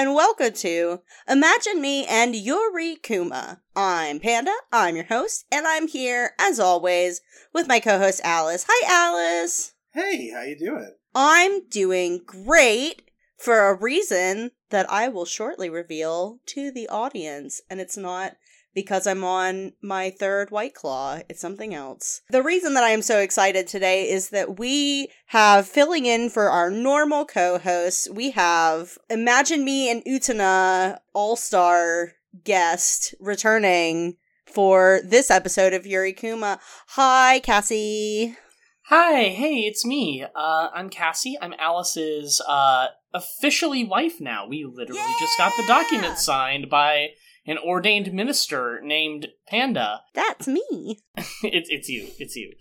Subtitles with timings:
[0.00, 0.98] and welcome to
[1.28, 3.60] Imagine Me and Yuri Kuma.
[3.76, 7.20] I'm Panda, I'm your host, and I'm here, as always,
[7.52, 8.64] with my co-host Alice.
[8.66, 9.74] Hi, Alice!
[9.92, 10.94] Hey, how you doing?
[11.14, 13.02] I'm doing great
[13.36, 18.36] for a reason that I will shortly reveal to the audience, and it's not
[18.74, 21.20] because I'm on my third White Claw.
[21.28, 22.22] It's something else.
[22.30, 26.50] The reason that I am so excited today is that we have filling in for
[26.50, 32.12] our normal co hosts, we have Imagine Me and Utena All Star
[32.44, 34.16] guest returning
[34.46, 36.58] for this episode of Yuri Kuma.
[36.88, 38.36] Hi, Cassie.
[38.86, 40.24] Hi, hey, it's me.
[40.34, 41.38] Uh, I'm Cassie.
[41.40, 44.48] I'm Alice's uh, officially wife now.
[44.48, 47.10] We literally just got the document signed by
[47.50, 50.02] an ordained minister named Panda.
[50.14, 51.00] That's me.
[51.42, 52.08] it's it's you.
[52.18, 52.54] It's you.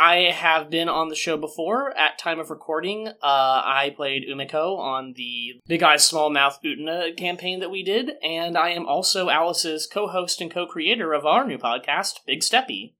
[0.00, 1.96] I have been on the show before.
[1.98, 7.16] At time of recording, uh, I played Umiko on the Big Eyes Small Mouth Utena
[7.16, 11.58] campaign that we did, and I am also Alice's co-host and co-creator of our new
[11.58, 12.94] podcast, Big Steppy.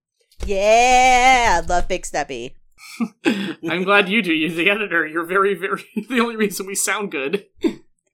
[0.44, 2.54] Yeah, I love Big Steppy.
[3.24, 4.32] I'm glad you do.
[4.32, 5.06] You're the editor.
[5.06, 7.46] You're very, very the only reason we sound good.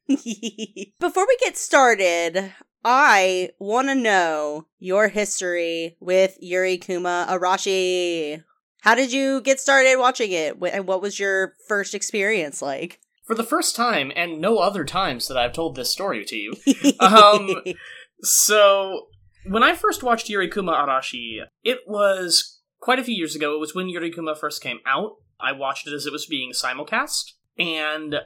[0.06, 2.52] Before we get started,
[2.84, 8.42] I want to know your history with Yuri Kuma Arashi.
[8.82, 10.56] How did you get started watching it?
[10.60, 13.00] And what was your first experience like?
[13.24, 16.52] For the first time, and no other times that I've told this story to you.
[17.00, 17.56] um,
[18.20, 19.06] so,
[19.46, 23.54] when I first watched Yuri Kuma Arashi, it was quite a few years ago.
[23.54, 25.12] It was when Yuri Kuma first came out.
[25.40, 28.16] I watched it as it was being simulcast, and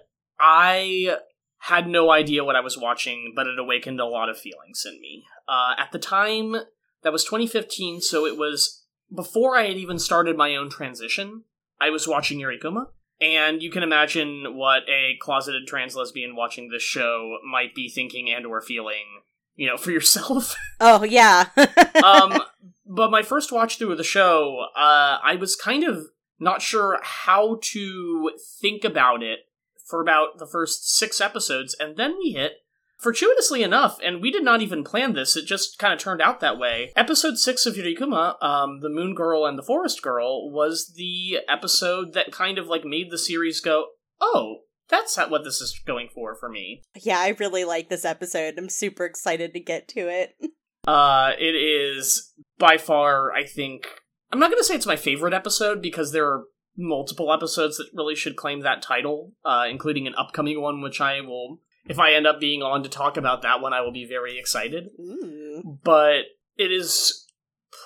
[0.40, 1.18] I
[1.62, 5.00] had no idea what I was watching, but it awakened a lot of feelings in
[5.00, 5.24] me.
[5.48, 6.56] Uh, at the time,
[7.02, 11.44] that was 2015, so it was before I had even started my own transition.
[11.80, 12.88] I was watching Yuri Kuma,
[13.20, 18.30] and you can imagine what a closeted trans lesbian watching this show might be thinking
[18.30, 19.22] and or feeling,
[19.56, 20.56] you know, for yourself.
[20.80, 21.48] Oh yeah.
[22.04, 22.40] um,
[22.86, 26.06] but my first watch through of the show, uh, I was kind of
[26.38, 28.30] not sure how to
[28.60, 29.40] think about it
[29.88, 32.58] for about the first six episodes, and then we hit
[32.98, 36.40] Fortuitously enough, and we did not even plan this, it just kind of turned out
[36.40, 36.90] that way.
[36.96, 42.12] Episode 6 of Yurikuma, um, The Moon Girl and the Forest Girl, was the episode
[42.14, 43.86] that kind of like made the series go,
[44.20, 46.82] oh, that's what this is going for for me.
[47.00, 48.54] Yeah, I really like this episode.
[48.58, 50.34] I'm super excited to get to it.
[50.86, 53.86] Uh, it is by far, I think,
[54.32, 56.44] I'm not going to say it's my favorite episode because there are
[56.80, 61.20] multiple episodes that really should claim that title, uh, including an upcoming one, which I
[61.20, 61.58] will,
[61.88, 64.38] if I end up being on to talk about that one, I will be very
[64.38, 64.90] excited.
[65.00, 65.78] Ooh.
[65.82, 66.22] But
[66.56, 67.26] it is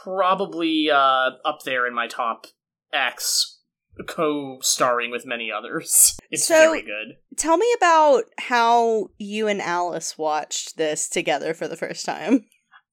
[0.04, 2.46] probably uh, up there in my top
[2.92, 3.60] X,
[4.06, 6.16] co-starring with many others.
[6.30, 7.16] It's So- very good.
[7.36, 12.46] Tell me about how you and Alice watched this together for the first time.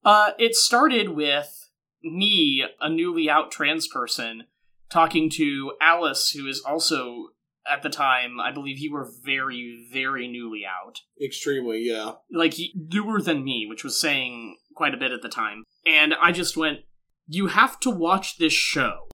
[0.04, 1.70] Uh, it started with
[2.02, 4.44] me, a newly out trans person,
[4.90, 7.28] talking to Alice, who is also
[7.70, 11.00] at the time, I believe you were very, very newly out.
[11.22, 12.12] Extremely, yeah.
[12.32, 15.64] Like he- newer than me, which was saying quite a bit at the time.
[15.86, 16.80] And I just went,
[17.26, 19.08] "You have to watch this show."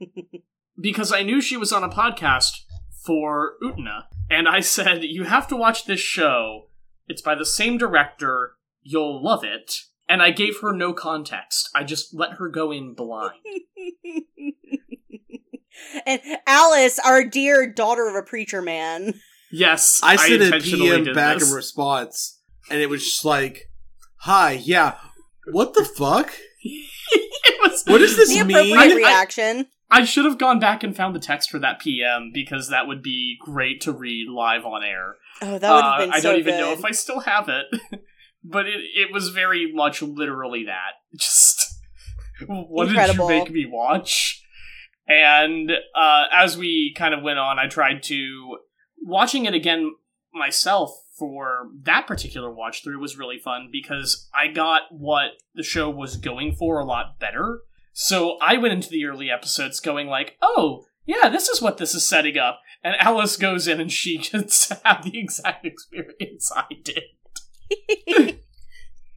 [0.80, 2.52] because I knew she was on a podcast
[3.04, 6.68] for Utena, and I said, "You have to watch this show.
[7.08, 8.52] It's by the same director.
[8.82, 9.74] You'll love it."
[10.08, 11.70] And I gave her no context.
[11.72, 13.38] I just let her go in blind.
[16.06, 19.20] and Alice, our dear daughter of a preacher man.
[19.52, 21.50] Yes, I sent a PM back this.
[21.50, 22.38] in response,
[22.70, 23.70] and it was just like,
[24.20, 24.96] "Hi, yeah,
[25.52, 26.32] what the fuck?
[26.62, 29.66] it was, What does this The mean?" appropriate I- reaction.
[29.92, 33.02] I should have gone back and found the text for that PM because that would
[33.02, 35.16] be great to read live on air.
[35.42, 36.60] oh, that would have Uh, been I so don't even good.
[36.60, 37.66] know if I still have it,
[38.44, 40.92] but it it was very much literally that.
[41.18, 41.74] Just
[42.46, 43.26] what Incredible.
[43.26, 44.39] did you make me watch?
[45.10, 48.58] And uh, as we kind of went on, I tried to
[49.02, 49.94] watching it again
[50.32, 55.90] myself for that particular watch through was really fun because I got what the show
[55.90, 57.60] was going for a lot better.
[57.92, 61.94] So I went into the early episodes going like, "Oh, yeah, this is what this
[61.94, 66.66] is setting up." And Alice goes in and she gets have the exact experience I
[66.82, 68.38] did.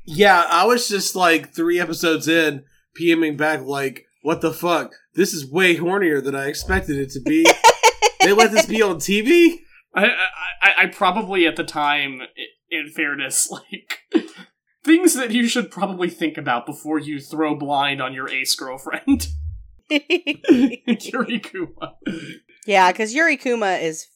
[0.05, 2.65] Yeah, I was just like three episodes in,
[2.99, 4.93] PMing back like, "What the fuck?
[5.13, 7.45] This is way hornier than I expected it to be."
[8.21, 9.59] they let this be on TV.
[9.93, 10.07] I,
[10.61, 12.21] I, I probably at the time,
[12.71, 13.99] in fairness, like
[14.83, 19.27] things that you should probably think about before you throw blind on your ace girlfriend,
[19.91, 21.93] Kirikuma.
[22.65, 24.07] yeah, because Yuri Kuma is.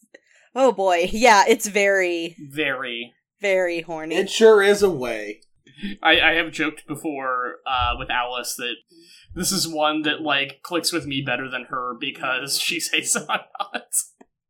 [0.55, 2.35] Oh boy, yeah, it's very.
[2.49, 3.13] Very.
[3.39, 4.15] Very horny.
[4.15, 5.41] It sure is a way.
[6.01, 8.73] I, I have joked before uh, with Alice that
[9.37, 13.87] this is one that like clicks with me better than her because she's a not.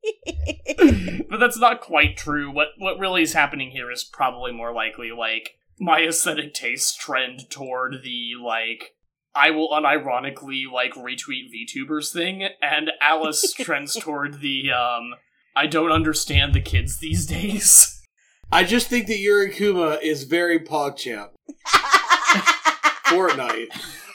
[1.30, 2.50] but that's not quite true.
[2.52, 7.50] What what really is happening here is probably more likely like my aesthetic tastes trend
[7.50, 8.96] toward the like
[9.36, 15.16] I will unironically like retweet VTubers thing, and Alice trends toward the um
[15.56, 18.02] I don't understand the kids these days.
[18.50, 21.32] I just think that Yuri Kuma is very PogChamp.
[23.08, 23.68] Fortnite.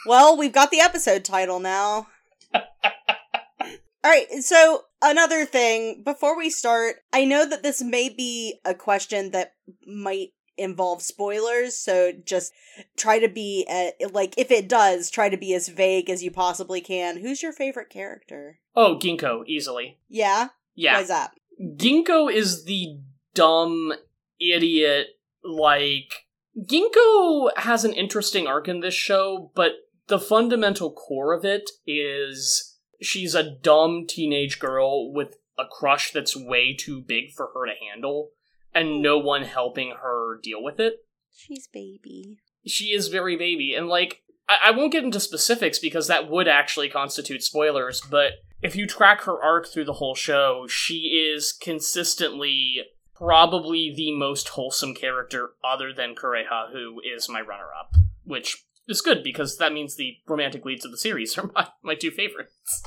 [0.06, 2.08] Well, we've got the episode title now.
[2.54, 8.74] All right, so another thing before we start, I know that this may be a
[8.74, 9.54] question that
[9.86, 12.52] might involve spoilers, so just
[12.96, 16.30] try to be uh, like if it does, try to be as vague as you
[16.30, 17.18] possibly can.
[17.18, 18.58] Who's your favorite character?
[18.74, 19.98] Oh, Ginkgo, easily.
[20.08, 20.48] Yeah?
[20.74, 20.96] Yeah.
[20.96, 21.32] Why's that?
[21.60, 22.98] Ginkgo is the
[23.34, 23.92] dumb
[24.40, 25.08] idiot
[25.44, 26.26] like
[26.58, 29.72] Ginkgo has an interesting arc in this show, but
[30.08, 36.36] the fundamental core of it is she's a dumb teenage girl with a crush that's
[36.36, 38.30] way too big for her to handle
[38.74, 41.04] and no one helping her deal with it.
[41.34, 42.38] She's baby.
[42.66, 46.48] She is very baby, and like, I, I won't get into specifics because that would
[46.48, 48.32] actually constitute spoilers, but
[48.62, 52.82] if you track her arc through the whole show, she is consistently
[53.14, 57.94] probably the most wholesome character other than Kureha, who is my runner up,
[58.24, 61.94] which is good because that means the romantic leads of the series are my, my
[61.94, 62.82] two favorites.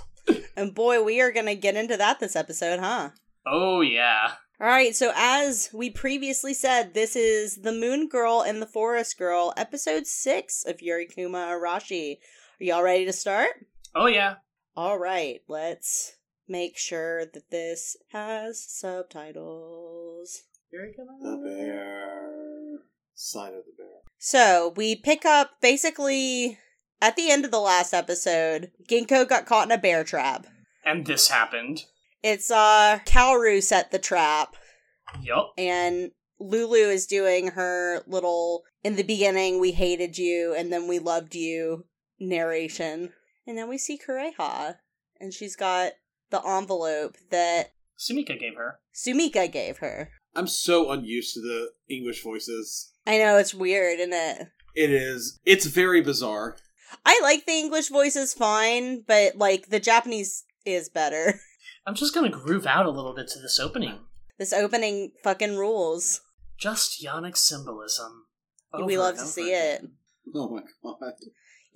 [0.56, 3.12] And boy, we are going to get into that this episode, huh?
[3.45, 4.31] Oh, yeah.
[4.59, 9.18] All right, so as we previously said, this is The Moon Girl and the Forest
[9.18, 12.19] Girl, episode 6 of Yurikuma Arashi.
[12.62, 13.50] Are y'all ready to start?
[13.94, 14.36] Oh, yeah.
[14.77, 16.15] All right, let's
[16.47, 20.44] make sure that this has subtitles.
[20.71, 22.80] The bear.
[23.13, 23.88] Sign of the bear.
[24.25, 26.57] So we pick up basically
[27.00, 28.72] at the end of the last episode.
[28.89, 30.48] Ginkgo got caught in a bear trap.
[30.83, 31.83] And this happened.
[32.24, 34.56] It's uh Kaoru set the trap,
[35.22, 35.54] Yup.
[35.60, 40.98] and Lulu is doing her little in the beginning we hated you and then we
[40.98, 41.86] loved you
[42.19, 43.13] narration.
[43.45, 44.78] And then we see Kureha,
[45.21, 45.92] and she's got
[46.31, 48.80] the envelope that Sumika gave her.
[48.92, 50.10] Sumika gave her.
[50.36, 52.92] I'm so unused to the English voices.
[53.06, 54.48] I know it's weird, isn't it?
[54.75, 55.40] It is.
[55.46, 56.57] It's very bizarre.
[57.06, 61.40] I like the English voices fine, but like the Japanese is better.
[61.88, 64.00] I'm just gonna groove out a little bit to this opening.
[64.38, 66.22] This opening fucking rules.
[66.57, 68.25] Just yonic symbolism.
[68.86, 69.84] we love to see it.
[70.34, 71.13] Oh my god.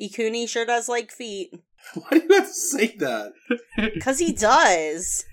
[0.01, 1.51] Ikuni sure does like feet.
[1.93, 3.33] Why do you have to say that?
[3.93, 5.25] Because he does.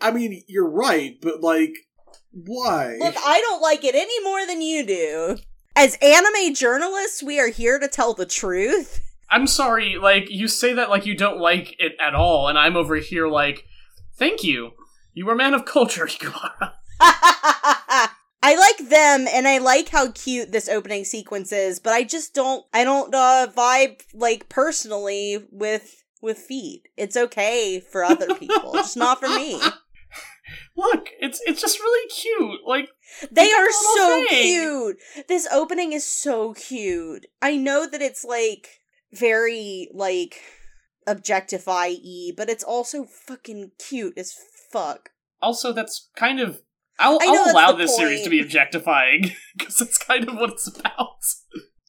[0.00, 1.72] I mean, you're right, but like,
[2.30, 2.96] why?
[2.98, 5.38] Look, I don't like it any more than you do.
[5.76, 9.00] As anime journalists, we are here to tell the truth.
[9.30, 12.76] I'm sorry, like, you say that like you don't like it at all, and I'm
[12.76, 13.64] over here like,
[14.16, 14.72] thank you.
[15.12, 16.72] You were a man of culture, Ikuhara.
[18.46, 22.34] I like them and I like how cute this opening sequence is, but I just
[22.34, 26.88] don't I don't uh vibe like personally with with feet.
[26.98, 29.58] It's okay for other people, just not for me.
[30.76, 32.60] Look, it's it's just really cute.
[32.66, 32.88] Like,
[33.30, 34.42] They are so thing.
[34.42, 34.96] cute.
[35.28, 37.26] This opening is so cute.
[37.40, 38.80] I know that it's like
[39.12, 40.40] very like
[41.06, 44.34] objectify y, but it's also fucking cute as
[44.72, 45.10] fuck.
[45.40, 46.60] also, that's kind of.
[46.98, 51.18] I'll, I'll allow this series to be objectifying, because that's kind of what it's about.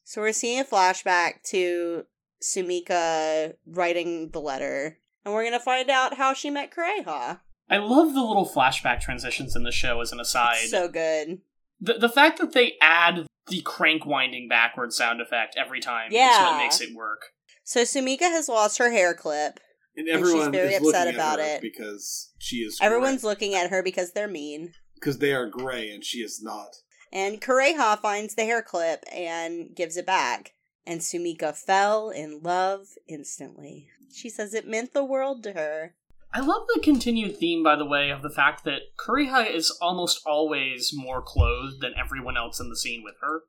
[0.03, 2.05] So we're seeing a flashback to
[2.41, 7.39] Sumika writing the letter, and we're gonna find out how she met Kureha.
[7.69, 10.67] I love the little flashback transitions in the show as an aside.
[10.67, 11.39] So good.
[11.81, 16.15] the, the fact that they add the crank winding backwards sound effect every time is
[16.15, 16.51] Yeah.
[16.51, 17.31] what makes it work.
[17.63, 19.59] So Sumika has lost her hair clip.
[19.97, 21.61] and she's everyone very is upset looking about at her it.
[21.61, 22.77] because she is.
[22.81, 24.73] Everyone's looking at her because they're mean.
[24.95, 26.75] because they are gray and she is not.
[27.13, 30.53] And Kureha finds the hair clip and gives it back.
[30.87, 33.87] And Sumika fell in love instantly.
[34.13, 35.95] She says it meant the world to her.
[36.35, 40.19] I love the continued theme, by the way, of the fact that Kureha is almost
[40.25, 43.43] always more clothed than everyone else in the scene with her.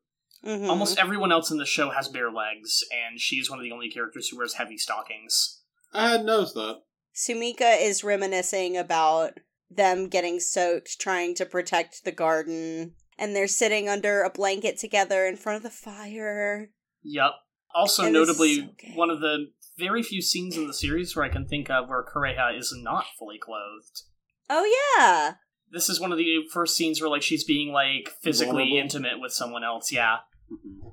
[0.44, 0.68] Mhm.
[0.68, 3.90] Almost everyone else in the show has bare legs, and she's one of the only
[3.90, 5.62] characters who wears heavy stockings.
[5.92, 6.82] I had noticed that.
[7.12, 12.94] Sumika is reminiscing about them getting soaked trying to protect the garden.
[13.18, 16.70] And they're sitting under a blanket together in front of the fire.
[17.02, 17.34] Yup.
[17.74, 21.28] Also, And notably, so one of the very few scenes in the series where I
[21.28, 24.02] can think of where Kureha is not fully clothed.
[24.48, 24.64] Oh,
[24.98, 25.34] yeah.
[25.70, 28.78] This is one of the first scenes where like she's being like physically Vulnerable.
[28.78, 29.90] intimate with someone else.
[29.92, 30.18] Yeah.
[30.52, 30.92] Mhm.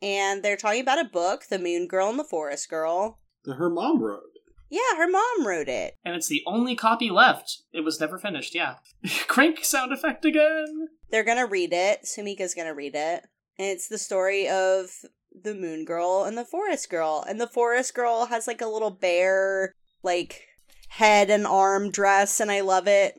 [0.00, 3.18] And they're talking about a book, The Moon Girl and the Forest Girl.
[3.44, 4.22] That her mom wrote.
[4.70, 5.96] Yeah, her mom wrote it.
[6.04, 7.62] And it's the only copy left.
[7.72, 8.76] It was never finished, yeah.
[9.26, 10.88] Crank sound effect again.
[11.10, 12.04] They're gonna read it.
[12.04, 13.24] Sumika's gonna read it.
[13.58, 14.90] And it's the story of
[15.34, 17.24] the Moon Girl and the Forest Girl.
[17.28, 19.72] And the Forest Girl has like a little bear,
[20.02, 20.48] like,
[20.88, 23.18] head and arm dress, and I love it.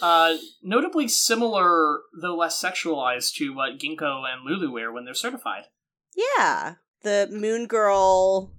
[0.00, 5.64] Uh, notably similar, though less sexualized, to what Ginkgo and Lulu wear when they're certified.
[6.16, 6.74] Yeah.
[7.02, 8.52] The Moon Girl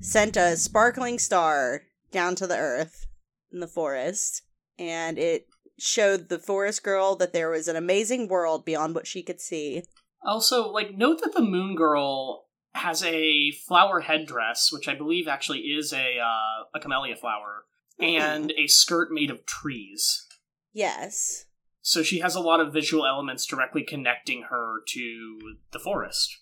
[0.00, 3.06] sent a sparkling star down to the earth
[3.52, 4.42] in the forest,
[4.78, 5.46] and it
[5.78, 9.82] showed the forest girl that there was an amazing world beyond what she could see.
[10.24, 15.60] Also, like, note that the Moon Girl has a flower headdress, which I believe actually
[15.60, 17.64] is a uh, a camellia flower,
[17.98, 20.26] and a skirt made of trees.
[20.72, 21.46] Yes.
[21.80, 25.38] So she has a lot of visual elements directly connecting her to
[25.72, 26.38] the forest.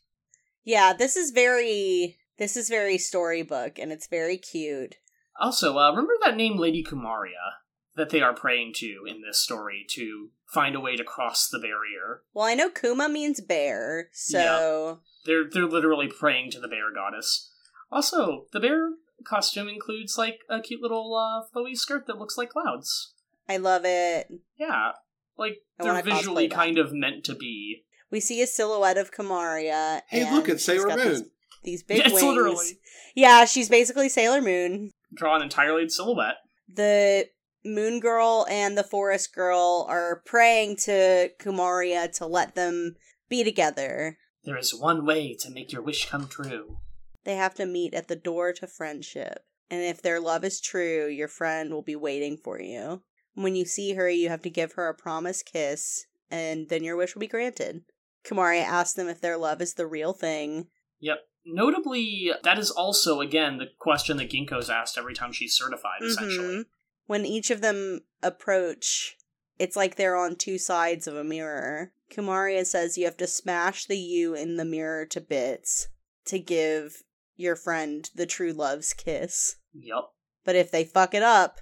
[0.64, 4.96] Yeah, this is very this is very storybook and it's very cute.
[5.40, 7.60] Also, uh, remember that name Lady Kumaria
[7.96, 11.58] that they are praying to in this story to find a way to cross the
[11.58, 12.22] barrier.
[12.34, 17.50] Well, I know Kuma means bear, so They're they're literally praying to the bear goddess.
[17.90, 18.90] Also, the bear
[19.24, 23.14] costume includes like a cute little uh, flowy skirt that looks like clouds.
[23.48, 24.28] I love it.
[24.58, 24.92] Yeah,
[25.38, 27.84] like I they're visually kind of meant to be.
[28.10, 30.02] We see a silhouette of Kumaria.
[30.08, 31.30] Hey, and look, it's she's Sailor got These, Moon.
[31.64, 32.22] these big It's wings.
[32.22, 32.66] literally
[33.14, 34.90] Yeah, she's basically Sailor Moon.
[35.14, 36.36] drawn entirely in silhouette.
[36.72, 37.28] the
[37.66, 42.94] moon girl and the forest girl are praying to kumaria to let them
[43.28, 46.78] be together There is one way to make your wish come true.
[47.24, 51.06] they have to meet at the door to friendship and if their love is true
[51.08, 53.02] your friend will be waiting for you
[53.34, 56.96] when you see her you have to give her a promise kiss and then your
[56.96, 57.82] wish will be granted
[58.24, 60.68] kumaria asks them if their love is the real thing
[61.00, 61.18] Yep.
[61.44, 66.00] Notably, that is also again the question that Ginkgo's asked every time she's certified.
[66.02, 66.64] Essentially, Mhm.
[67.06, 69.16] When each of them approach,
[69.58, 71.92] it's like they're on two sides of a mirror.
[72.10, 75.88] Kumaria says you have to smash the you in the mirror to bits
[76.26, 77.02] to give
[77.36, 79.56] your friend the true love's kiss.
[79.74, 80.10] yep.
[80.44, 81.60] But if they fuck it up,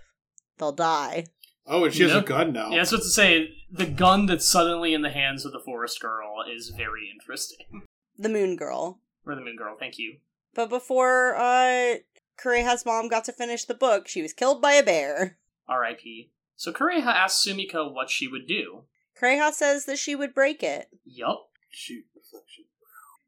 [0.58, 1.26] they'll die.
[1.66, 2.18] Oh, and she has No.
[2.18, 2.70] a gun now.
[2.70, 3.48] Yeah, that's what to say.
[3.70, 7.82] The gun that's suddenly in the hands of the forest girl is very interesting.
[8.18, 9.00] The moon girl.
[9.26, 10.18] Or the moon girl, thank you.
[10.54, 11.94] But before uh
[12.42, 15.38] Kureha's mom got to finish the book, she was killed by a bear.
[15.68, 16.30] R.I.P.
[16.56, 18.84] So Kureha asks Sumika what she would do.
[19.20, 20.88] Kureha says that she would break it.
[21.04, 21.48] Yup.
[21.70, 22.64] Shoot, reflection.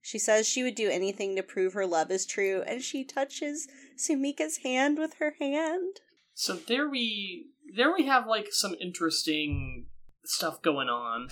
[0.02, 3.66] She says she would do anything to prove her love is true, and she touches
[3.98, 6.00] Sumika's hand with her hand.
[6.32, 9.86] So there we there we have like some interesting
[10.25, 11.28] stuff going on.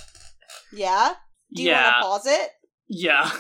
[0.73, 1.15] Yeah?
[1.53, 1.85] Do you yeah.
[1.85, 2.51] want to pause it?
[2.89, 3.31] yeah.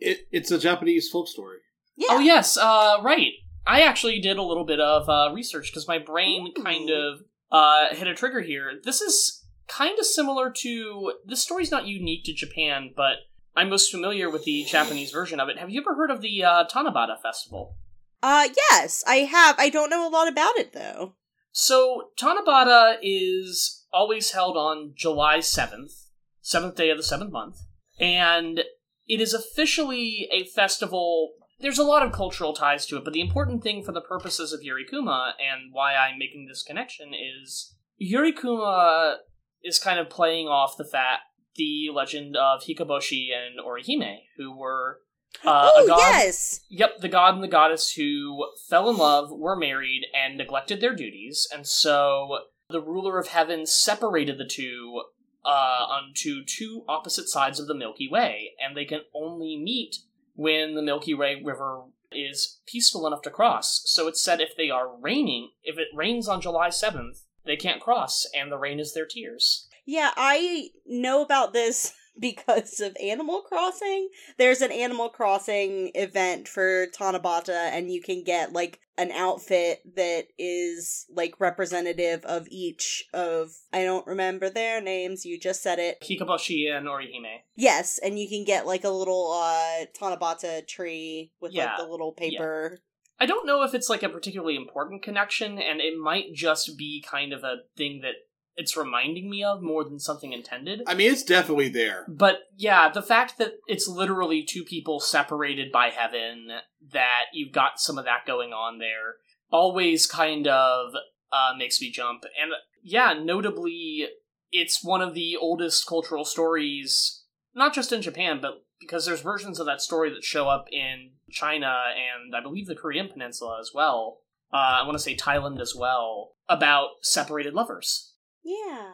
[0.00, 1.58] It, it's a Japanese folk story.
[1.96, 2.06] Yeah.
[2.10, 3.32] Oh yes, uh right.
[3.68, 6.62] I actually did a little bit of uh, research because my brain Ooh.
[6.62, 7.20] kind of
[7.52, 8.80] uh, hit a trigger here.
[8.82, 13.16] This is kind of similar to this story's not unique to Japan, but
[13.54, 15.58] I'm most familiar with the Japanese version of it.
[15.58, 17.76] Have you ever heard of the uh, Tanabata Festival?
[18.22, 19.56] Uh, yes, I have.
[19.58, 21.14] I don't know a lot about it, though.
[21.52, 26.06] So Tanabata is always held on July 7th,
[26.42, 27.58] 7th day of the 7th month,
[28.00, 28.60] and
[29.06, 31.32] it is officially a festival.
[31.60, 34.52] There's a lot of cultural ties to it, but the important thing for the purposes
[34.52, 39.16] of Yurikuma and why I'm making this connection is Yurikuma
[39.62, 41.22] is kind of playing off the fact
[41.56, 45.00] the legend of Hikoboshi and Orihime, who were
[45.44, 46.60] uh, oh, a god yes!
[46.70, 50.94] Yep, the god and the goddess who fell in love, were married, and neglected their
[50.94, 52.38] duties, and so
[52.70, 55.02] the ruler of heaven separated the two
[55.44, 59.96] uh, onto two opposite sides of the Milky Way, and they can only meet
[60.38, 63.82] when the Milky Way River is peaceful enough to cross.
[63.86, 67.80] So it's said if they are raining, if it rains on July 7th, they can't
[67.80, 69.66] cross, and the rain is their tears.
[69.84, 74.08] Yeah, I know about this because of Animal Crossing.
[74.36, 80.26] There's an Animal Crossing event for Tanabata, and you can get like an outfit that
[80.38, 85.24] is like representative of each of I don't remember their names.
[85.24, 85.98] You just said it.
[86.02, 87.42] Hikoboshi and Orihime.
[87.56, 91.86] Yes, and you can get like a little uh Tanabata tree with Yeah, like the
[91.86, 92.78] little paper.
[93.20, 97.04] I don't know if it's like a particularly important connection, and it might just be
[97.08, 98.14] kind of a thing that
[98.58, 100.82] it's reminding me of more than something intended.
[100.88, 102.04] I mean, it's definitely there.
[102.08, 106.48] But yeah, the fact that it's literally two people separated by heaven,
[106.92, 109.14] that you've got some of that going on there,
[109.52, 110.92] always kind of
[111.32, 112.24] uh, makes me jump.
[112.24, 112.50] And
[112.82, 114.08] yeah, notably,
[114.50, 117.22] it's one of the oldest cultural stories,
[117.54, 121.10] not just in Japan, but because there's versions of that story that show up in
[121.30, 124.18] China and I believe the Korean Peninsula as well.
[124.52, 128.07] Uh, I want to say Thailand as well about separated lovers.
[128.44, 128.92] Yeah.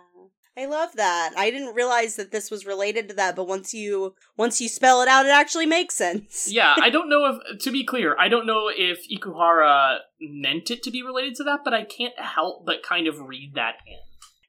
[0.56, 1.32] I love that.
[1.36, 5.02] I didn't realize that this was related to that, but once you once you spell
[5.02, 6.48] it out, it actually makes sense.
[6.48, 10.82] Yeah, I don't know if to be clear, I don't know if Ikuhara meant it
[10.84, 13.98] to be related to that, but I can't help but kind of read that in.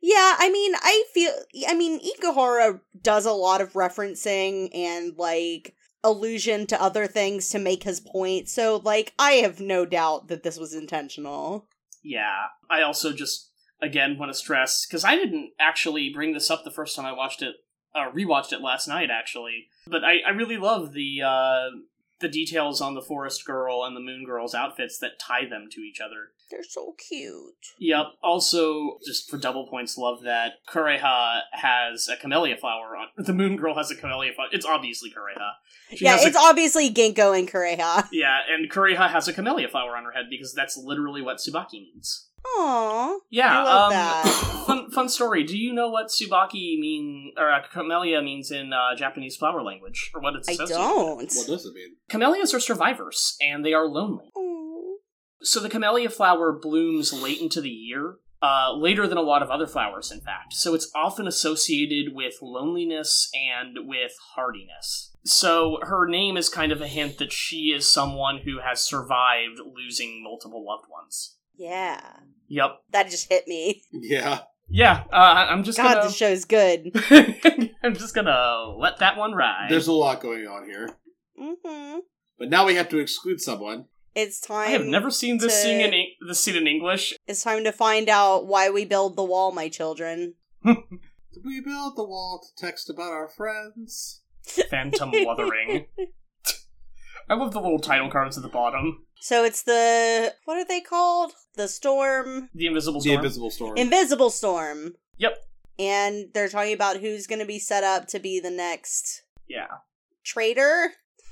[0.02, 1.32] Yeah, I mean, I feel
[1.68, 5.74] I mean, Ikuhara does a lot of referencing and like
[6.04, 8.48] allusion to other things to make his point.
[8.48, 11.68] So like I have no doubt that this was intentional.
[12.04, 13.50] Yeah, I also just
[13.82, 17.12] again want to stress because I didn't actually bring this up the first time I
[17.12, 17.56] watched it,
[17.94, 19.68] uh, rewatched it last night actually.
[19.88, 21.70] But I, I really love the uh,
[22.20, 25.82] the details on the Forest Girl and the Moon Girl's outfits that tie them to
[25.82, 26.30] each other.
[26.50, 27.56] They're so cute.
[27.80, 28.06] Yep.
[28.24, 33.08] Also, just for double points, love that Kureha has a camellia flower on.
[33.26, 34.50] The Moon Girl has a camellia flower.
[34.52, 35.54] It's obviously Kureha.
[35.96, 38.08] She yeah, has a- it's obviously Ginkgo and Kureha.
[38.12, 41.82] yeah, and Kureha has a camellia flower on her head because that's literally what Tsubaki
[41.82, 42.30] means.
[42.46, 43.18] Aww.
[43.30, 44.64] Yeah, I love um, that.
[44.68, 45.44] fun, fun story.
[45.44, 50.12] Do you know what Tsubaki mean or uh, camellia means in uh, Japanese flower language,
[50.14, 50.82] or what it's I associated?
[50.82, 51.18] don't.
[51.18, 51.96] What does it mean?
[52.10, 54.32] Camellias are survivors, and they are lonely.
[54.36, 54.98] Aw.
[55.42, 59.50] So the camellia flower blooms late into the year, uh, later than a lot of
[59.50, 60.54] other flowers, in fact.
[60.54, 65.16] So it's often associated with loneliness and with hardiness.
[65.24, 69.60] So her name is kind of a hint that she is someone who has survived
[69.60, 71.38] losing multiple loved ones.
[71.58, 72.02] Yeah.
[72.48, 72.72] Yep.
[72.92, 73.84] That just hit me.
[73.92, 74.40] Yeah.
[74.68, 75.16] Yeah, uh,
[75.50, 76.08] I'm just God, gonna.
[76.08, 76.92] this show's good.
[77.84, 79.68] I'm just gonna let that one ride.
[79.70, 80.90] There's a lot going on here.
[81.40, 82.00] hmm
[82.40, 83.86] But now we have to exclude someone.
[84.16, 84.68] It's time.
[84.70, 87.14] I have never seen this to- scene in Eng- this scene in English.
[87.28, 90.34] It's time to find out why we build the wall, my children.
[90.66, 90.78] Did
[91.46, 94.22] we build the wall to text about our friends?
[94.72, 95.86] Phantom Wuthering.
[97.30, 99.05] I love the little title cards at the bottom.
[99.22, 101.32] So it's the what are they called?
[101.56, 103.18] The storm, The Invisible The Storm.
[103.18, 103.78] invisible storm.
[103.78, 105.38] invisible storm, yep.
[105.80, 109.68] and they're talking about who's going to be set up to be the next Yeah.
[110.24, 110.92] traitor.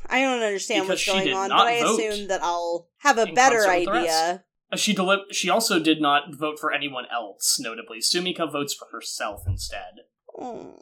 [0.10, 3.64] I don't understand Because what's going on, but I assume that I'll have a better
[3.66, 4.44] concert with the idea.
[4.72, 7.58] Uh, She deli- She also did not vote for anyone else.
[7.60, 9.94] Notably, Sumika votes for herself instead.
[10.38, 10.74] Oh.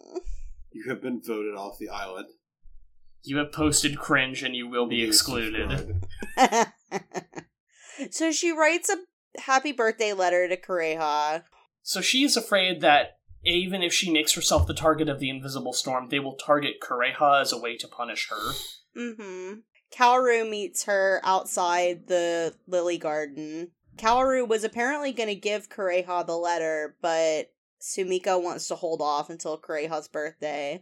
[0.71, 2.27] you have been voted off the island.
[3.23, 5.95] You have posted cringe, and you will be excluded.
[8.11, 11.43] so she writes a happy birthday letter to Kureha.
[11.81, 15.73] So she is afraid that even if she makes herself the target of the invisible
[15.73, 18.51] storm, they will target Kureha as a way to punish her.
[18.97, 19.59] Mm-hmm.
[19.91, 23.71] Kaoru meets her outside the lily garden.
[23.97, 27.51] Kaoru was apparently going to give Kureha the letter, but
[27.81, 30.81] Sumika wants to hold off until Kureha's birthday.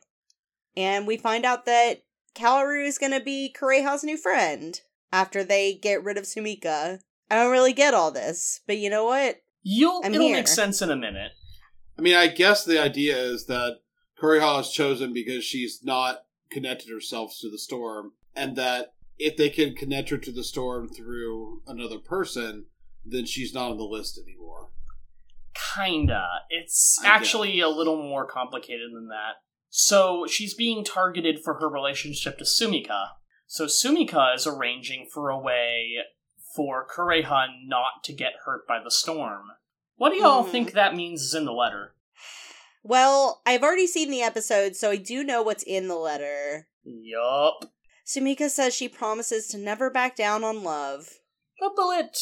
[0.77, 2.03] And we find out that
[2.35, 4.79] Kaoru is going to be Kureha's new friend
[5.11, 6.99] after they get rid of Sumika.
[7.29, 9.37] I don't really get all this, but you know what?
[9.61, 10.37] You'll I'm it'll here.
[10.37, 11.31] make sense in a minute.
[11.97, 13.79] I mean, I guess the idea is that
[14.21, 16.19] Kureha is chosen because she's not
[16.49, 20.87] connected herself to the storm, and that if they can connect her to the storm
[20.87, 22.65] through another person,
[23.05, 24.69] then she's not on the list anymore.
[25.75, 26.25] Kinda.
[26.49, 29.35] It's I actually a little more complicated than that.
[29.69, 33.09] So she's being targeted for her relationship to Sumika.
[33.51, 35.95] So Sumika is arranging for a way
[36.55, 39.47] for Kureha not to get hurt by the storm.
[39.95, 40.51] What do y'all Mhm.
[40.51, 41.95] think that means is in the letter?
[42.83, 46.67] Well, I've already seen the episode, so I do know what's in the letter.
[46.83, 47.71] Yup.
[48.05, 51.15] Sumika says she promises to never back down on love.
[51.59, 52.17] A bullet!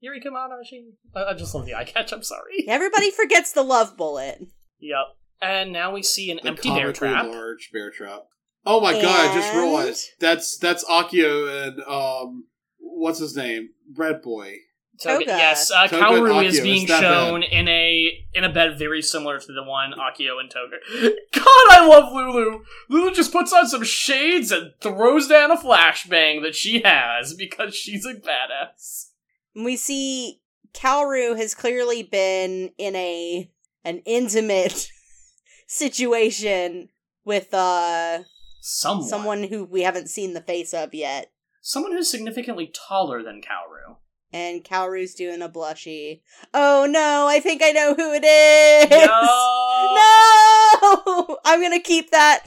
[0.00, 0.92] Yuri Kuma Arashi.
[1.14, 2.64] I I just love the eye catch, I'm sorry.
[2.68, 4.42] Everybody forgets the love bullet.
[4.78, 5.16] Yep.
[5.40, 7.24] And now we see an The empty bear trap.
[7.26, 8.26] large bear trap.
[8.66, 9.30] Oh my god!
[9.30, 12.44] I just And- realized that's that's Akio and um,
[12.78, 13.70] what's his name?
[13.94, 14.56] Red Boy.
[14.98, 15.36] Toga, Toga.
[15.36, 18.78] yes, uh, Toga and Kaoru is being it's that shown in a in a bed
[18.78, 20.76] very similar to the one Akio and Toga.
[21.34, 22.64] God, I love Lulu.
[22.88, 27.74] Lulu just puts on some shades and throws down a flashbang that she has because
[27.74, 29.10] she's a badass.
[29.54, 30.40] We see
[30.72, 33.50] Kaoru has clearly been in a
[33.84, 34.88] an intimate
[35.66, 36.88] situation
[37.24, 38.20] with uh
[38.68, 41.30] Someone, someone who we haven't seen the face of yet.
[41.62, 43.96] someone who's significantly taller than Kaoru.
[44.32, 46.22] And Kaoru's doing a blushy.
[46.52, 48.90] Oh no, I think I know who it is.
[48.90, 49.96] No!
[49.96, 51.38] No!
[51.44, 52.44] I'm gonna keep that.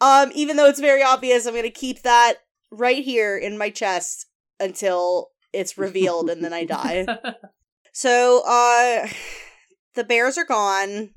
[0.00, 2.34] Um, even though it's very obvious, I'm gonna keep that
[2.70, 4.26] right here in my chest
[4.58, 7.06] until it's revealed and then I die.
[7.92, 9.08] So, uh,
[9.96, 11.10] the bears are gone.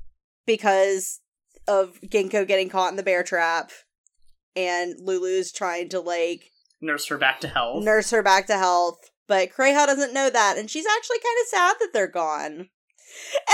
[0.44, 1.20] because
[1.68, 3.70] of Ginkgo getting caught in the bear trap,
[4.56, 7.82] and Lulu's trying to like Nurse her back to health.
[7.84, 8.98] nurse her back to health.
[9.26, 12.68] But Kureha doesn't know that, and she's actually kind of sad that they're gone.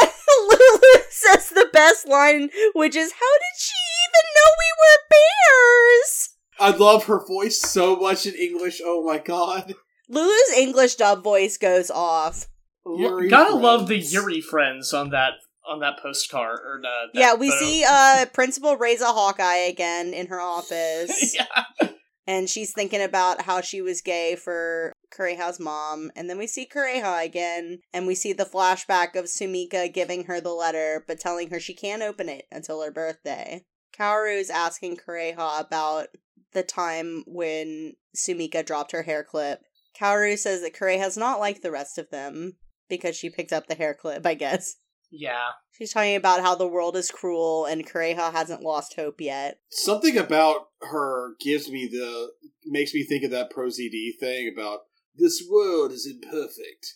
[0.00, 0.10] And
[0.48, 3.74] Lulu says the best line, which is, How did she
[4.08, 6.30] even know we were bears?
[6.58, 8.80] I love her voice so much in English.
[8.84, 9.74] Oh my god.
[10.08, 12.46] Lulu's English dub voice goes off.
[12.86, 13.98] Yuri Gotta love the.
[13.98, 15.34] Yuri friends on that
[15.70, 17.64] on that postcard or uh, that yeah, we photo.
[17.64, 21.34] see uh Principal Riza Hawkeye again in her office.
[21.34, 21.88] yeah.
[22.26, 26.10] and she's thinking about how she was gay for Kureha's mom.
[26.14, 30.40] And then we see Kureha again, and we see the flashback of Sumika giving her
[30.40, 33.64] the letter, but telling her she can't open it until her birthday.
[33.96, 36.08] Kaoru's asking Kureha about
[36.52, 39.60] the time when Sumika dropped her hair clip.
[39.98, 42.56] Kaoru says that Kureha's not like the rest of them
[42.88, 44.76] because she picked up the hair clip, I guess.
[45.10, 45.48] Yeah.
[45.72, 49.58] She's talking about how the world is cruel and Kureha hasn't lost hope yet.
[49.70, 52.30] Something about her gives me the
[52.66, 54.80] makes me think of that Pro ZD thing about
[55.16, 56.94] this world is imperfect.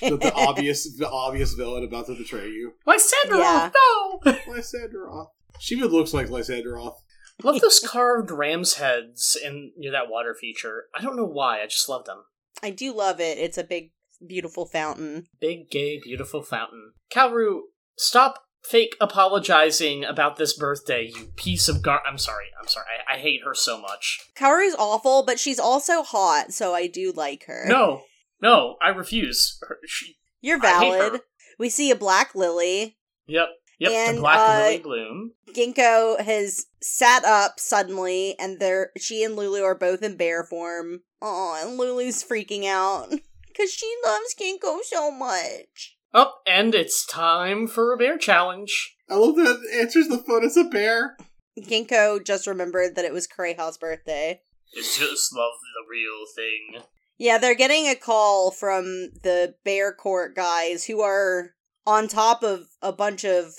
[0.00, 2.72] the, the obvious the obvious villain about to betray you.
[2.86, 3.70] Lysandre, Yeah.
[3.74, 4.18] no!
[4.46, 5.28] Lysandroth.
[5.60, 6.96] She even looks like Lysandroth.
[7.42, 10.84] love those carved ram's heads in near that water feature.
[10.94, 12.24] I don't know why, I just love them.
[12.62, 13.38] I do love it.
[13.38, 13.90] It's a big,
[14.26, 15.26] beautiful fountain.
[15.40, 16.92] Big, gay, beautiful fountain.
[17.12, 17.60] Kaoru,
[17.96, 22.86] stop fake apologizing about this birthday, you piece of gar- I'm sorry, I'm sorry.
[23.08, 24.20] I, I hate her so much.
[24.36, 27.64] Kaoru's awful, but she's also hot, so I do like her.
[27.66, 28.02] No,
[28.42, 29.58] no, I refuse.
[29.62, 31.20] Her, she, You're valid.
[31.58, 32.96] We see a black lily.
[33.26, 35.32] yep, yep, And, the black uh, lily bloom.
[35.54, 41.00] Ginkgo has sat up suddenly, and they're she and Lulu are both in bear form.
[41.20, 43.12] Oh, and Lulu's freaking out
[43.58, 45.96] because she loves Ginkgo so much.
[46.14, 48.96] Up, oh, and it's time for a bear challenge.
[49.10, 51.16] I love that it answers the phone as a bear.
[51.58, 54.40] Ginkgo just remembered that it was Kureha's birthday.
[54.72, 56.82] It's just love the real thing.
[57.18, 58.84] Yeah, they're getting a call from
[59.22, 61.50] the Bear Court guys who are
[61.86, 63.54] on top of a bunch of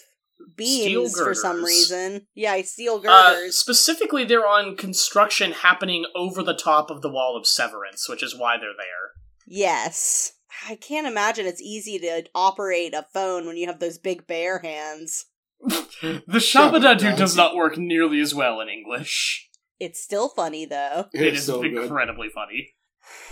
[0.54, 2.28] Steel beams for some reason.
[2.34, 3.58] Yeah, steel Uh, girders.
[3.58, 8.36] specifically, they're on construction happening over the top of the wall of Severance, which is
[8.36, 9.19] why they're there.
[9.50, 10.34] Yes.
[10.68, 14.60] I can't imagine it's easy to operate a phone when you have those big bear
[14.60, 15.26] hands.
[16.02, 19.50] The Shabadadu Shabadadu does not work nearly as well in English.
[19.80, 21.08] It's still funny though.
[21.14, 21.74] It is so good.
[21.74, 22.76] incredibly funny.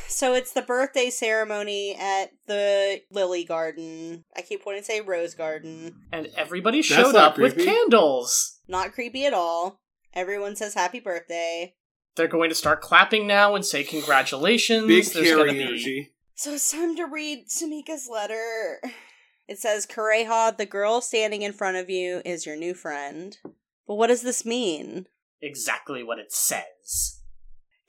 [0.07, 4.25] So it's the birthday ceremony at the Lily Garden.
[4.35, 6.07] I keep wanting to say Rose Garden.
[6.11, 8.59] And everybody showed not up with candles.
[8.67, 9.81] Not creepy at all.
[10.13, 11.75] Everyone says happy birthday.
[12.17, 14.87] They're going to start clapping now and say congratulations.
[14.87, 16.13] Big There's gonna carry be energy.
[16.35, 18.81] So it's time to read Sumika's letter.
[19.47, 23.37] It says, Kureha, the girl standing in front of you is your new friend.
[23.87, 25.05] But what does this mean?
[25.41, 27.21] exactly what it says.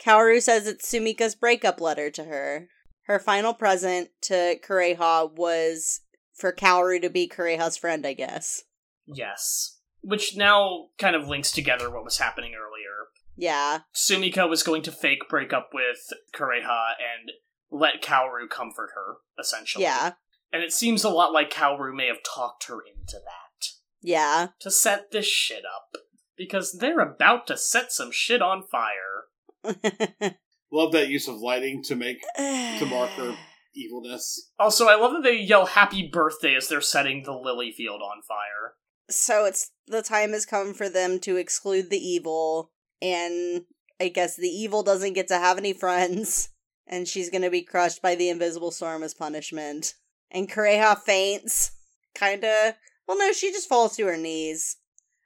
[0.01, 2.69] Kaoru says it's Sumika's breakup letter to her.
[3.05, 6.01] Her final present to Kureha was
[6.35, 8.65] for Kaoru to be Kureha's friend, I guess.
[9.07, 9.79] Yes.
[10.03, 12.98] Which now kind of links together what was happening earlier.
[13.39, 13.81] Yeah.
[13.95, 15.99] Sumika was going to fake break up with
[16.35, 17.31] Kureha and
[17.71, 19.85] let Kaoru comfort her, essentially.
[19.85, 20.13] Yeah.
[20.53, 23.69] And it seems a lot like Kaoru may have talked her into that.
[24.03, 24.49] Yeah.
[24.61, 26.03] To set this shit up.
[26.37, 29.25] Because they're about to set some shit on fire.
[30.73, 33.35] Love that use of lighting to make to mark her
[33.75, 34.51] evilness.
[34.59, 38.23] Also, I love that they yell happy birthday as they're setting the lily field on
[38.23, 38.75] fire.
[39.09, 42.71] So it's the time has come for them to exclude the evil,
[43.03, 43.65] and
[44.01, 46.51] I guess the evil doesn't get to have any friends,
[46.87, 49.95] and she's gonna be crushed by the invisible storm as punishment.
[50.31, 51.73] And Kureha faints,
[52.15, 52.77] kinda.
[53.07, 54.77] Well, no, she just falls to her knees.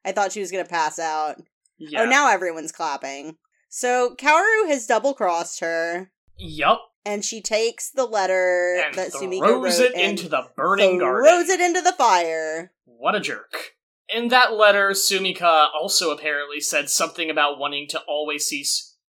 [0.04, 1.36] I thought she was gonna pass out.
[1.38, 1.44] Oh,
[1.78, 2.02] yeah.
[2.02, 3.36] Oh, now everyone's clapping.
[3.68, 6.80] So Kaoru has double crossed her, Yup.
[7.04, 11.24] and she takes the letter And that Sumika throws wrote it into the burning garden.
[11.28, 12.72] throws it into the fire.
[12.84, 13.72] What a jerk.
[14.14, 18.64] In that letter, Sumika also apparently said something about wanting to always see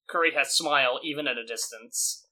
[0.10, 2.26] Kureha smile even at a distance.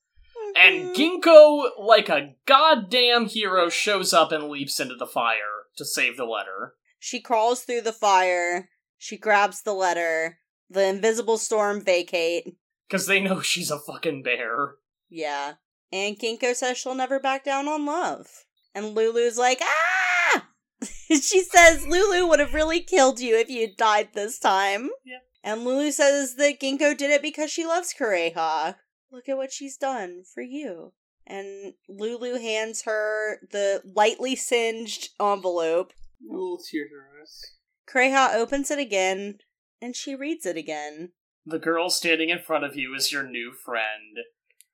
[0.56, 1.22] And Mhm.
[1.22, 6.24] Ginkgo, like a goddamn hero, shows up and leaps into the fire to save the
[6.24, 6.74] letter.
[6.98, 8.70] She crawls through the fire.
[8.96, 10.40] She grabs the letter.
[10.68, 12.56] The invisible storm vacate.
[12.88, 14.76] Because they know she's a fucking bear.
[15.08, 15.54] Yeah.
[15.92, 18.44] And Ginkgo says she'll never back down on love.
[18.74, 20.48] And Lulu's like, ah!
[21.08, 24.90] she says Lulu would have really killed you if you died this time.
[25.04, 25.22] Yep.
[25.44, 28.76] And Lulu says that Ginkgo did it because she loves Kureha.
[29.10, 30.92] Look at what she's done for you.
[31.26, 35.92] And Lulu hands her the lightly singed envelope.
[36.28, 37.42] A little tears in her eyes.
[37.88, 39.38] Kureha opens it again
[39.80, 41.12] and she reads it again.
[41.46, 44.18] The girl standing in front of you is your new friend.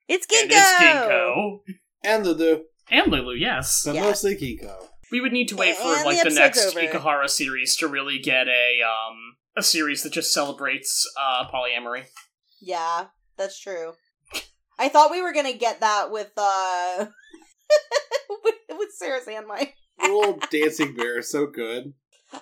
[0.09, 1.61] It's And it's Ginkgo.
[2.03, 3.83] And the the And Lulu, yes.
[3.87, 4.03] but Yeah.
[4.03, 4.89] mostly Kiko.
[5.11, 6.99] We would need to wait for And like the the, next episode's over.
[6.99, 12.05] Ikuhara series to really get a um a series that just celebrates uh polyamory.
[12.61, 13.93] Yeah, that's true.
[14.79, 17.07] I thought we were gonna get that with uh
[18.45, 21.95] with, with Sarah's and my little dancing bear so good.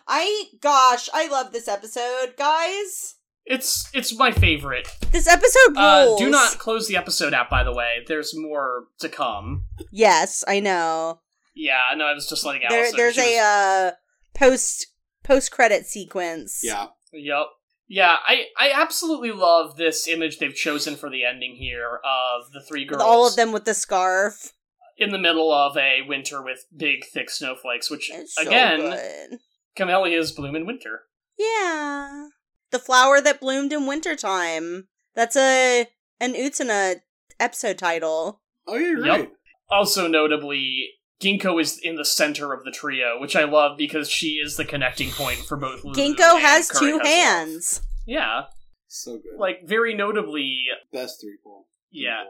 [0.09, 3.17] I gosh, I love this episode, guys.
[3.45, 4.89] It's it's my favorite.
[5.11, 8.05] This episode Uh, do not close the episode out, by the way.
[8.07, 9.65] There's more to come.
[9.91, 11.21] Yes, I know.
[11.55, 12.71] Yeah, no, I was just letting out.
[12.71, 13.91] There, there's a uh
[14.35, 14.87] post
[15.25, 16.61] post credit sequence.
[16.63, 16.87] Yeah.
[17.13, 17.47] Yep.
[17.89, 22.63] Yeah, I I absolutely love this image they've chosen for the ending here of the
[22.67, 23.03] three with girls.
[23.03, 24.53] all of them with the scarf.
[24.97, 29.39] in the middle of a winter with big, thick snowflakes, which It's so again, good.
[29.77, 31.03] camellias bloom in winter.
[31.39, 32.29] Yeah.
[32.71, 34.89] The flower that bloomed in wintertime.
[35.15, 35.87] That's a
[36.21, 37.01] an Utena
[37.41, 38.41] episode title.
[38.67, 39.19] Oh, yeah, you're Yep.
[39.19, 39.31] right.
[39.71, 40.89] Also, notably,
[41.23, 44.65] Ginkgo is in the center of the trio, which I love because she is the
[44.65, 45.85] connecting point for both.
[45.85, 47.05] Lulu Ginkgo and has Kuri two Haslov.
[47.07, 47.83] hands.
[48.07, 48.43] Yeah,
[48.89, 49.39] So good.
[49.39, 51.69] like very notably, Best three pull.
[51.91, 52.25] Yeah.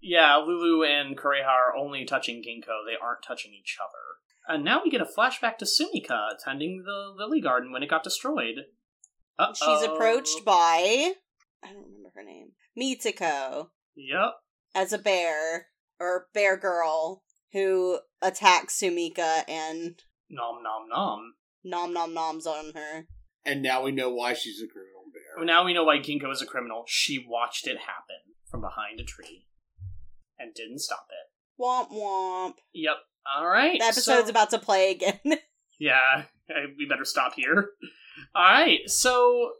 [0.00, 4.54] yeah, Lulu and Kureha are only touching Ginkgo; they aren't touching each other.
[4.54, 8.04] And now we get a flashback to Sumika attending the lily garden when it got
[8.04, 8.66] destroyed.
[9.38, 9.52] Uh-oh.
[9.54, 11.12] She's approached by
[11.64, 12.52] I don't remember her name.
[12.78, 14.34] Mitsuko Yep.
[14.74, 15.66] as a bear
[15.98, 21.34] or bear girl who attacks Sumika and Nom nom nom.
[21.64, 23.06] nom nom noms on her.
[23.44, 25.22] And now we know why she's a criminal bear.
[25.36, 26.84] Well, now we know why Ginkgo is a criminal.
[26.88, 29.46] She watched it happen from behind a tree
[30.38, 31.62] and didn't stop it.
[31.62, 32.54] Womp womp.
[32.74, 32.96] Yep.
[33.36, 33.78] All right.
[33.78, 35.20] The episode's so- about to play again.
[35.78, 36.22] Yeah,
[36.78, 37.68] we better stop here.
[38.34, 38.78] All right.
[38.86, 39.50] So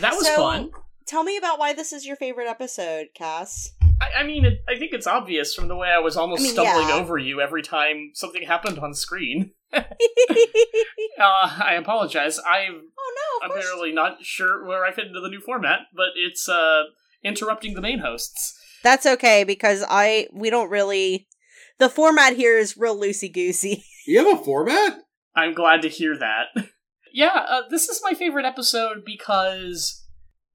[0.00, 0.70] that was So- fun.
[1.06, 3.72] Tell me about why this is your favorite episode, Cass.
[4.00, 6.44] I, I mean, it, I think it's obvious from the way I was almost I
[6.44, 6.94] mean, stumbling yeah.
[6.94, 9.52] over you every time something happened on screen.
[9.72, 9.80] oh
[11.20, 12.38] Uh, I apologize.
[12.38, 13.64] I'm no, of course.
[13.64, 16.84] apparently not sure where I fit into the new format, but it's uh,
[17.24, 18.56] interrupting the main hosts.
[18.84, 21.26] That's okay because I we don't really
[21.78, 23.84] the format here is real loosey goosey.
[24.08, 25.00] You have a format?
[25.36, 26.46] I'm glad to hear that.
[27.12, 30.06] yeah, uh, this is my favorite episode because,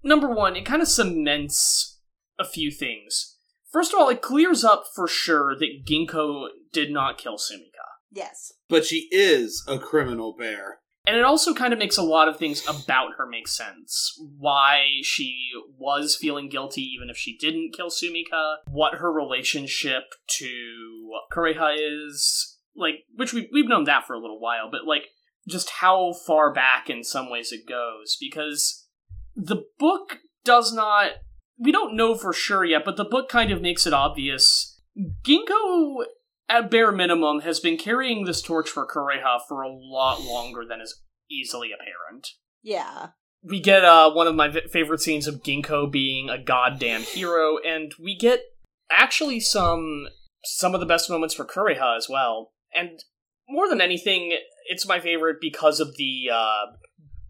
[0.04, 2.00] number one, it kind of cements
[2.40, 3.33] a few things.
[3.74, 7.84] First of all, it clears up for sure that Ginkgo did not kill Sumika.
[8.12, 8.54] Yes.
[8.70, 10.78] But she is a criminal bear.
[11.06, 14.18] And it also kind of makes a lot of things about her make sense.
[14.38, 15.36] Why she
[15.78, 20.04] was feeling guilty even if she didn't kill Sumika, what her relationship
[20.38, 25.08] to Kureha is, like, which we, we've known that for a little while, but, like,
[25.50, 28.16] just how far back in some ways it goes.
[28.22, 28.88] Because
[29.36, 31.14] the book does not.
[31.58, 34.82] We don't know for sure yet, but the book kind of makes it obvious.
[35.24, 36.06] Ginkgo,
[36.50, 40.82] at bare minimum, has been carrying this torch for Kureha for a lot longer than
[40.82, 42.28] is easily apparent.
[42.62, 43.10] Yeah.
[43.44, 47.58] We get uh, one of my v- favorite scenes of Ginkgo being a goddamn hero,
[47.58, 48.42] and we get
[48.89, 50.08] actually some
[50.46, 52.52] some of the best moments for Kureha as well.
[52.74, 53.04] And
[53.48, 54.38] more than anything,
[54.68, 56.66] it's my favorite because of the uh,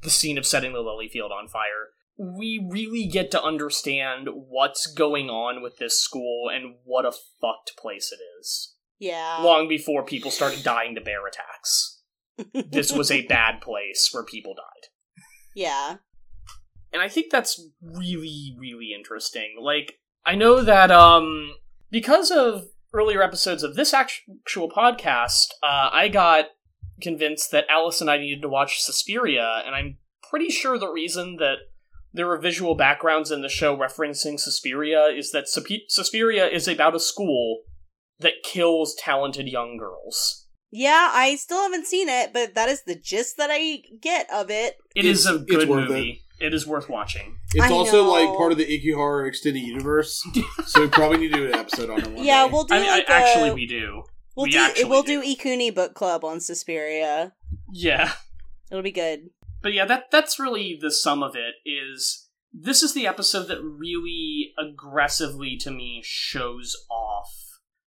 [0.04, 1.93] the scene of setting the lily field on fire.
[2.18, 7.76] We really get to understand what's going on with this school and what a fucked
[7.78, 9.40] place it is Yeah.
[9.42, 12.02] long before people started dying to bear attacks.
[12.72, 14.90] This was a bad place where people died.
[15.56, 15.98] yeah.
[16.92, 19.56] And I think that's really, really interesting.
[19.60, 21.56] Like, I know that, um,
[21.90, 26.46] because of earlier episodes of this actual podcast, uh, I got
[27.02, 29.98] convinced that Alice and I needed to watch Suspiria, and I'm
[30.30, 31.56] pretty sure the reason that
[32.14, 36.96] there are visual backgrounds in the show referencing Suspiria is that Supi- Suspiria is about
[36.96, 37.62] a school
[38.20, 40.48] that kills talented young girls.
[40.72, 44.50] Yeah, I still haven't seen it, but that is the gist that I get of
[44.50, 44.78] it.
[44.96, 46.24] It is It's- a good worth movie.
[46.40, 47.38] it is worth watching.
[47.54, 48.12] It's I also know.
[48.12, 50.24] like part of the Ikuhara extended universe,
[50.66, 52.08] so we probably need to do an episode on it.
[52.12, 52.52] One yeah, day.
[52.54, 54.04] we'll do I, I, like a, actually, we do.
[54.36, 55.22] we'll we do we'll do.
[55.22, 57.34] do Ikuni book club on Suspiria.
[57.72, 58.12] Yeah.
[58.72, 59.30] It'll be good.
[59.64, 63.64] But yeah, that that's really the sum of it is this is the episode that
[63.64, 67.32] really aggressively to me shows off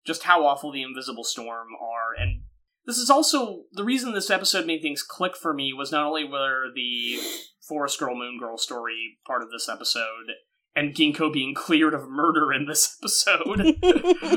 [0.07, 2.43] just how awful the Invisible Storm are and
[2.87, 6.25] this is also the reason this episode made things click for me was not only
[6.25, 7.19] were the
[7.67, 10.33] Forest Girl Moon Girl story part of this episode
[10.77, 13.79] and Ginkgo being cleared of murder in this episode.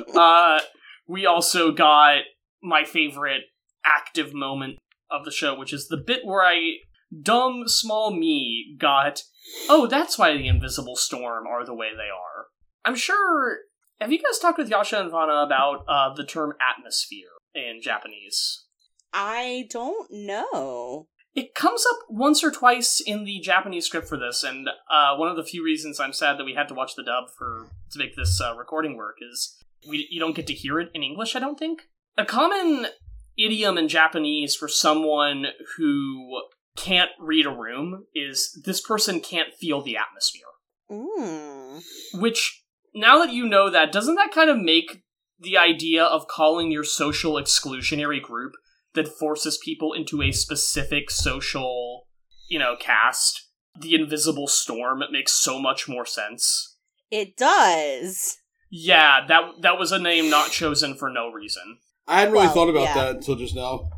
[0.15, 0.59] uh,
[1.07, 2.19] we also got
[2.61, 3.43] my favorite
[3.85, 4.77] active moment
[5.09, 6.77] of the show, which is the bit where I
[7.21, 9.23] dumb, small me got,
[9.69, 12.47] oh, that's why the Invisible Storm are the way they are.
[12.85, 13.59] I'm sure.
[13.99, 18.65] Have you guys talked with Yasha and Vana about uh, the term atmosphere in Japanese?
[19.13, 21.07] I don't know.
[21.33, 25.29] It comes up once or twice in the Japanese script for this, and uh, one
[25.29, 27.99] of the few reasons I'm sad that we had to watch the dub for to
[27.99, 29.55] make this uh, recording work is
[29.87, 31.35] we you don't get to hear it in English.
[31.35, 31.83] I don't think
[32.17, 32.87] a common
[33.37, 36.41] idiom in Japanese for someone who
[36.77, 40.43] can't read a room is this person can't feel the atmosphere.
[40.89, 41.83] Mm.
[42.13, 42.63] Which
[42.93, 45.03] now that you know that, doesn't that kind of make
[45.39, 48.53] the idea of calling your social exclusionary group
[48.93, 52.07] that forces people into a specific social,
[52.49, 56.77] you know, cast, the invisible storm it makes so much more sense.
[57.11, 58.37] It does.
[58.69, 61.77] Yeah, that that was a name not chosen for no reason.
[62.07, 62.93] I hadn't really Well, thought about yeah.
[62.95, 63.89] that until just now.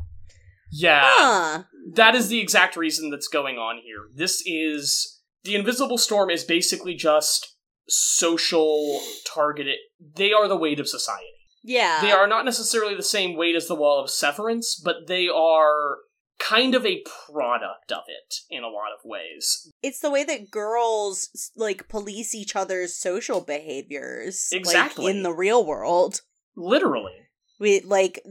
[0.70, 1.62] Yeah, Huh.
[1.94, 4.08] That is the exact reason that's going on here.
[4.14, 7.56] This is the invisible storm is basically just
[7.88, 9.78] social targeted.
[10.14, 11.26] They are the weight of society.
[11.62, 12.00] Yeah.
[12.00, 15.98] They are not necessarily the same weight as the Wall of Severance, but they are
[16.38, 19.70] kind of a product of it in a lot of ways.
[19.82, 24.48] It's the way that girls like police each other's social behaviors.
[24.52, 25.10] like, Exactly.
[25.10, 26.22] in the real world.
[26.56, 27.12] Literally.
[27.60, 28.24] We like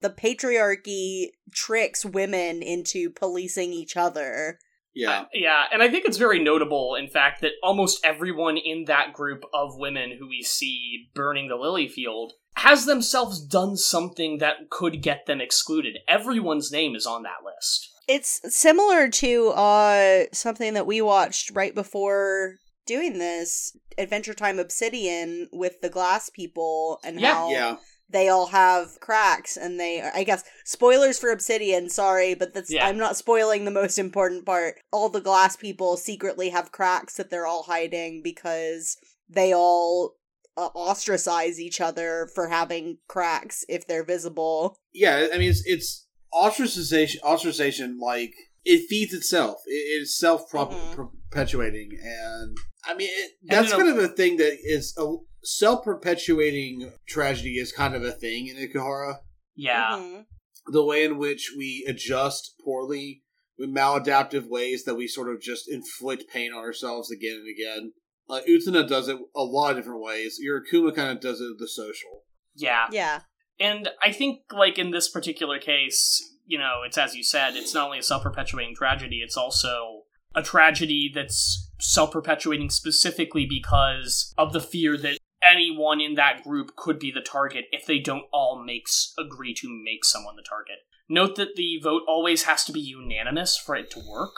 [0.00, 4.58] the patriarchy tricks women into policing each other.
[4.94, 5.24] Yeah.
[5.34, 9.44] Yeah, and I think it's very notable, in fact, that almost everyone in that group
[9.52, 15.02] of women who we see burning the lily field has themselves done something that could
[15.02, 15.98] get them excluded.
[16.08, 17.90] Everyone's name is on that list.
[18.08, 22.54] It's similar to uh something that we watched right before
[22.86, 27.34] doing this Adventure Time Obsidian with the glass people and Yeah.
[27.34, 27.76] how Yeah.
[28.08, 32.86] They all have cracks and they I guess spoilers for Obsidian, sorry, but that's Yeah.
[32.86, 34.76] I'm not spoiling the most important part.
[34.92, 38.96] All the glass people secretly have cracks that they're all hiding because
[39.28, 40.16] they all
[40.56, 44.78] uh, ostracize each other for having cracks if they're visible.
[44.94, 48.32] Yeah, I mean, it's, it's ostracization, ostracization, like,
[48.64, 49.58] it feeds itself.
[49.66, 50.94] It, it's self Mhm.
[50.94, 51.98] perpetuating.
[52.02, 55.16] And, I mean, it, that's you know- kind of a thing that is a
[55.46, 59.20] self perpetuating tragedy is kind of a thing in Ikuhara.
[59.54, 59.92] Yeah.
[59.92, 60.26] Mhm.
[60.66, 63.22] The way in which we adjust poorly
[63.56, 67.92] with maladaptive ways that we sort of just inflict pain on ourselves again and again.
[68.28, 70.38] Uh, Utena does it a lot of different ways.
[70.44, 72.24] Yurikuma kind of does it the social.
[72.54, 72.88] Yeah.
[72.90, 73.20] Yeah.
[73.58, 77.72] And I think, like, in this particular case, you know, it's as you said, it's
[77.72, 80.02] not only a self perpetuating tragedy, it's also
[80.34, 86.76] a tragedy that's self perpetuating specifically because of the fear that anyone in that group
[86.76, 90.76] could be the target if they don't all makes agree to make someone the target.
[91.08, 94.34] Note that the vote always has to be unanimous for it to work,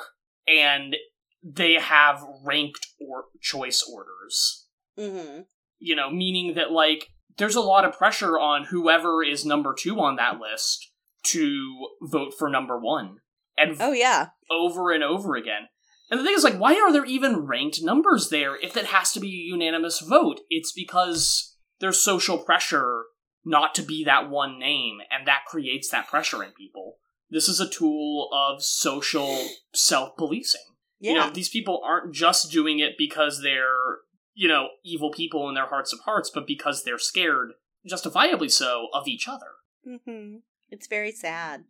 [0.46, 0.96] and
[1.42, 4.66] they have ranked or choice orders
[4.98, 5.46] Mhm.
[5.78, 10.00] you know, meaning that like there's a lot of pressure on whoever is number two
[10.00, 10.90] on that list
[11.22, 13.20] to vote for number one,
[13.56, 14.30] and Oh yeah.
[14.50, 15.68] over and over again.
[16.10, 19.12] And the thing is, like, why are there even ranked numbers there if it has
[19.12, 20.40] to be a unanimous vote?
[20.48, 23.04] It's because there's social pressure
[23.44, 26.96] not to be that one name, and that creates that pressure in people.
[27.30, 30.62] This is a tool of social self policing
[30.98, 31.12] Yeah.
[31.12, 33.98] you know these people aren't just doing it because they're
[34.34, 37.50] you know evil people in their hearts of hearts but because they're scared
[37.86, 39.52] justifiably so of each other
[39.84, 40.36] hmm
[40.70, 41.64] It's very sad.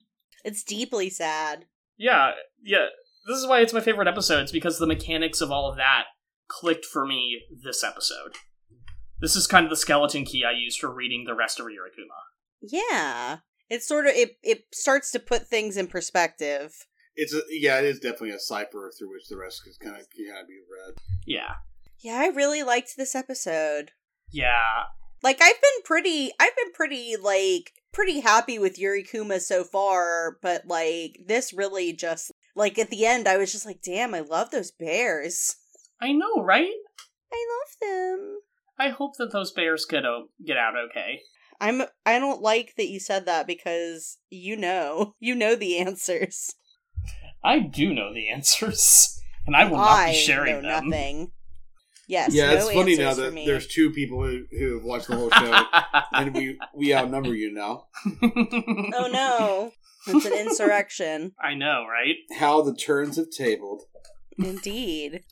[0.44, 1.64] It's deeply sad.
[1.96, 2.86] yeah yeah
[3.28, 6.04] this is why it's my favorite episode it's because the mechanics of all of that
[6.48, 8.34] clicked for me this episode
[9.20, 12.20] this is kind of the skeleton key i used for reading the rest of Yurikuma.
[12.60, 13.38] Yeah.
[13.70, 16.86] It's sort of it it starts to put things in perspective.
[17.16, 20.08] It's a, yeah, it is definitely a cipher through which the rest is kind of
[20.10, 20.94] can kind of be read.
[21.26, 21.54] yeah
[22.00, 23.92] Yeah, I really liked this episode.
[24.30, 24.84] yeah
[25.22, 30.38] Like I've been pretty I've been pretty like pretty happy with Yuri Kuma so far,
[30.42, 34.20] but like this really just like at the end I was just like, "Damn, I
[34.20, 35.56] love those bears.
[36.00, 36.68] i know right
[37.32, 38.38] I love them."
[38.78, 41.20] i hope that those bears get, o- get out okay
[41.60, 45.14] I'm I don't like that you said that because you know.
[45.20, 46.54] You know the answers.
[47.42, 51.32] i do know the answers and i will not be sharing know them nothing.
[52.08, 53.44] Yes, yeah, no it's funny now that me.
[53.44, 55.64] there's two people who, who have watched the whole show,
[56.14, 57.84] and we we outnumber you now.
[58.22, 59.72] Oh no.
[60.08, 61.32] It's an insurrection.
[61.42, 62.16] I know, right?
[62.38, 63.82] How the turns have tabled.
[64.38, 65.22] Indeed.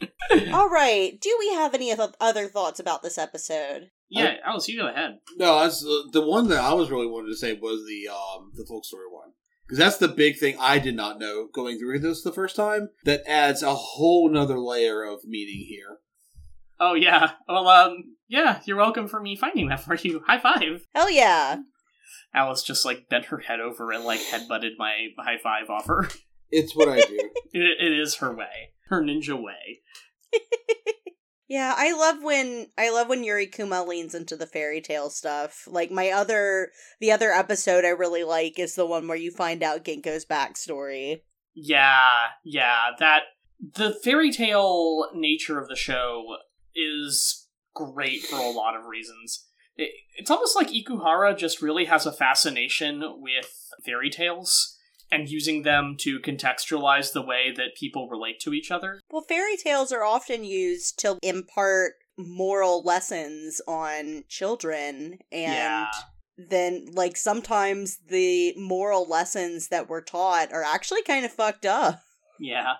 [0.52, 1.18] All right.
[1.20, 3.90] Do we have any other thoughts about this episode?
[4.08, 5.18] Yeah, Alice, you go ahead.
[5.36, 8.52] No, that's uh, the one that I was really wanting to say was the um
[8.54, 9.30] the folk story one.
[9.66, 12.90] Because that's the big thing I did not know going through this the first time.
[13.04, 15.98] That adds a whole nother layer of meaning here.
[16.78, 17.32] Oh yeah.
[17.48, 18.60] Well, um, yeah.
[18.64, 20.22] You're welcome for me finding that for you.
[20.26, 20.86] High five.
[20.94, 21.58] Hell yeah.
[22.34, 26.08] Alice just like bent her head over and like headbutted my high five offer.
[26.48, 27.18] It's what I do.
[27.52, 29.80] It, it is her way, her ninja way.
[31.48, 35.68] Yeah, I love when I love when Yuri Kuma leans into the fairy tale stuff.
[35.68, 39.62] Like my other the other episode I really like is the one where you find
[39.62, 41.20] out Ginkgo's backstory.
[41.54, 42.00] Yeah,
[42.44, 42.90] yeah.
[42.98, 43.22] That
[43.60, 46.36] the fairy tale nature of the show
[46.74, 49.46] is great for a lot of reasons.
[49.76, 54.76] It, it's almost like Ikuhara just really has a fascination with fairy tales
[55.10, 59.00] and using them to contextualize the way that people relate to each other.
[59.10, 65.86] Well, fairy tales are often used to impart moral lessons on children and yeah.
[66.38, 72.00] then like sometimes the moral lessons that were taught are actually kind of fucked up.
[72.40, 72.74] Yeah.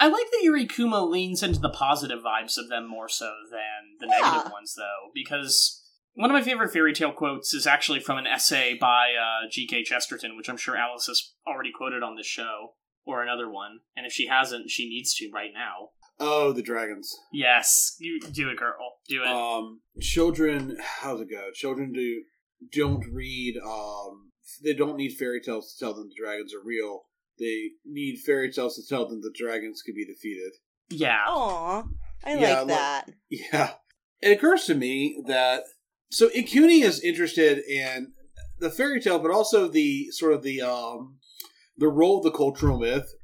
[0.00, 3.96] I like that Yuri Kuma leans into the positive vibes of them more so than
[4.00, 4.20] the Yeah.
[4.20, 5.82] negative ones, though, because
[6.16, 9.84] one of my favorite fairy tale quotes is actually from an essay by uh, G.K.
[9.84, 12.74] Chesterton, which I'm sure Alice has already quoted on this show,
[13.06, 13.78] or another one.
[13.96, 15.90] And if she hasn't, she needs to right now.
[16.18, 17.14] Oh, the dragons.
[17.32, 18.76] Yes, you do it, girl.
[19.08, 19.28] Do it.
[19.28, 20.76] Um, children.
[20.82, 21.50] How's it go?
[21.54, 22.22] Children do
[22.72, 23.56] don't read.
[23.64, 24.32] Um,
[24.64, 27.02] they don't need fairy tales to tell them the dragons are real.
[27.38, 30.52] They need fairy tales to tell them the dragons can be defeated.
[30.88, 31.22] yeah.
[31.28, 31.82] Aw,
[32.24, 33.04] I Yeah, like look- that.
[33.28, 33.70] Yeah.
[34.22, 35.64] It occurs to me that
[36.10, 38.12] so Ikuni is interested in
[38.58, 41.18] the fairy tale, but also the sort of the um
[41.76, 43.14] the role of the cultural myth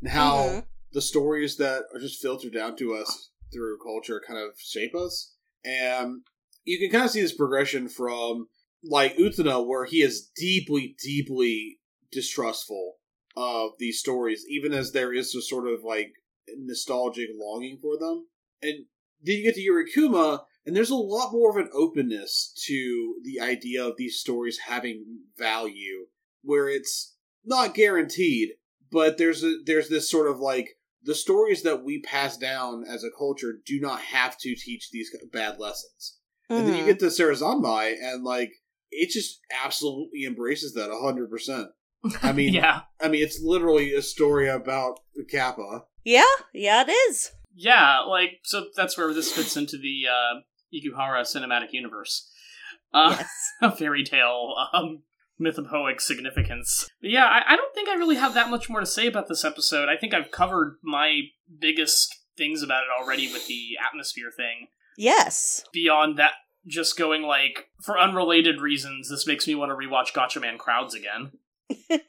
[0.00, 0.66] and how Mhm.
[0.92, 5.34] the stories that are just filtered down to us through culture kind of shape us.
[5.64, 6.22] And
[6.64, 8.48] you can kind of see this progression from
[8.82, 11.78] like Utena, where he is deeply, deeply
[12.10, 12.96] distrustful
[13.36, 16.12] of these stories, even as there is a sort of like
[16.56, 18.26] nostalgic longing for them.
[18.60, 18.86] And
[19.22, 23.40] then you get to Yurikuma, and there's a lot more of an openness to the
[23.40, 25.04] idea of these stories having
[25.38, 26.06] value,
[26.42, 28.50] where it's not guaranteed,
[28.90, 30.70] but there's a there's this sort of like
[31.02, 35.10] the stories that we pass down as a culture do not have to teach these
[35.32, 36.18] bad lessons.
[36.48, 36.86] And then you Mhm.
[36.86, 38.52] get to Sarazanmai, and like
[38.90, 41.68] it just absolutely embraces that hundred percent.
[42.22, 42.82] I mean, yeah.
[43.00, 45.00] I mean, it's literally a story about
[45.30, 45.84] Kappa.
[46.04, 47.30] Yeah, yeah, it is.
[47.54, 50.40] Yeah, like, so that's where this fits into the uh,
[50.74, 52.30] Ikuhara cinematic universe.
[52.92, 53.30] Uh, yes.
[53.62, 55.02] a fairy tale um,
[55.40, 56.88] mythopoeic significance.
[57.00, 59.28] But yeah, I, I don't think I really have that much more to say about
[59.28, 59.88] this episode.
[59.88, 61.20] I think I've covered my
[61.58, 64.68] biggest things about it already with the atmosphere thing.
[64.96, 65.64] Yes.
[65.72, 66.32] Beyond that,
[66.66, 71.32] just going like, for unrelated reasons, this makes me want to rewatch Gatchaman Crowds again.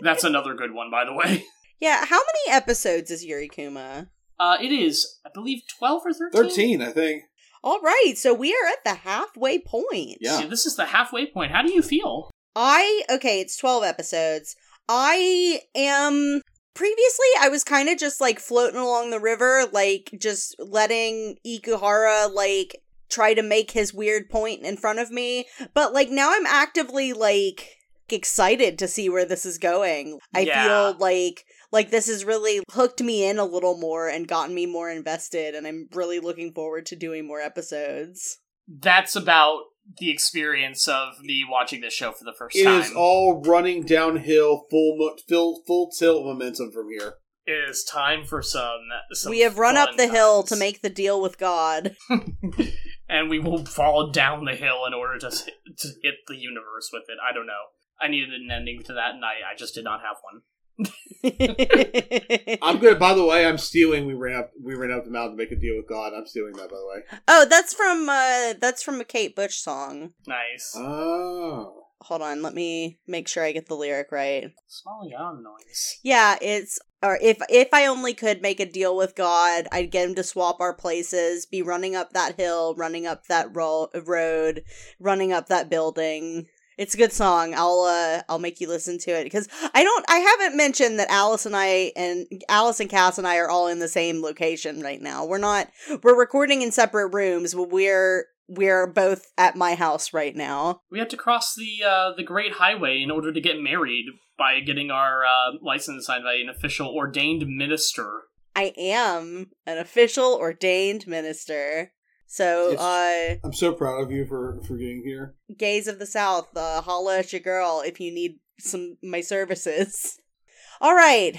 [0.00, 1.44] That's another good one, by the way.
[1.80, 4.08] Yeah, how many episodes is Yuri Kuma?
[4.38, 6.30] Uh, it is, I believe, 12 or 13?
[6.32, 7.24] Thirteen, I think.
[7.64, 10.18] All right, so we are at the halfway point.
[10.20, 10.40] Yeah.
[10.40, 11.50] See, this is the halfway point.
[11.50, 12.30] How do you feel?
[12.54, 14.54] I okay, it's 12 episodes.
[14.86, 16.42] I am
[16.74, 22.30] previously I was kind of just like floating along the river like just letting Ikuhara
[22.32, 22.76] like
[23.08, 27.14] try to make his weird point in front of me, but like now I'm actively
[27.14, 27.78] like
[28.10, 30.18] excited to see where this is going.
[30.34, 30.64] I Yeah.
[30.64, 31.44] feel like
[31.74, 35.54] like this has really hooked me in a little more and gotten me more invested
[35.54, 38.38] and I'm really looking forward to doing more episodes.
[38.66, 39.64] That's about
[39.98, 42.80] the experience of me watching this show for the first It time.
[42.80, 47.16] is all running downhill, full mo- full full tilt momentum from here.
[47.46, 48.80] It is time for some.
[49.12, 51.94] some we have run up fun the hill to make the deal with God.
[53.08, 57.04] and we will fall down the hill in order to to hit the universe with
[57.08, 57.18] it.
[57.22, 57.52] I don't know.
[58.00, 60.42] I needed an ending to that, and I, I just did not have one.
[62.62, 62.98] I'm good.
[62.98, 64.06] By the way, I'm stealing.
[64.06, 64.50] We ran up.
[64.62, 66.12] We ran up the mountain to make a deal with God.
[66.14, 66.70] I'm stealing that.
[66.70, 67.18] By the way.
[67.28, 70.12] oh, that's from uh that's from a Kate Bush song.
[70.26, 70.74] Nice.
[70.76, 71.80] Oh.
[72.02, 74.52] Hold on, let me make sure I get the lyric right.
[74.68, 76.00] Small yawn noise.
[76.02, 80.08] Yeah, it's or if if I only could make a deal with God, I'd get
[80.08, 84.64] him to swap our places, be running up that hill, running up that ro- road,
[85.00, 86.46] running up that building.
[86.76, 87.54] It's a good song.
[87.54, 91.10] I'll uh I'll make you listen to it because I don't I haven't mentioned that
[91.10, 94.80] Alice and I and Alice and Cass and I are all in the same location
[94.80, 95.24] right now.
[95.24, 95.68] We're not
[96.02, 100.80] we're recording in separate rooms, but we're we're both at my house right now.
[100.90, 104.06] We had to cross the uh, the Great Highway in order to get married
[104.36, 108.22] by getting our uh, license signed by an official ordained minister.
[108.56, 111.92] I am an official ordained minister.
[112.34, 115.36] So, uh, I'm so proud of you for for getting here.
[115.56, 120.18] gays of the South, uh, holla at your girl if you need some my services.
[120.80, 121.36] All right.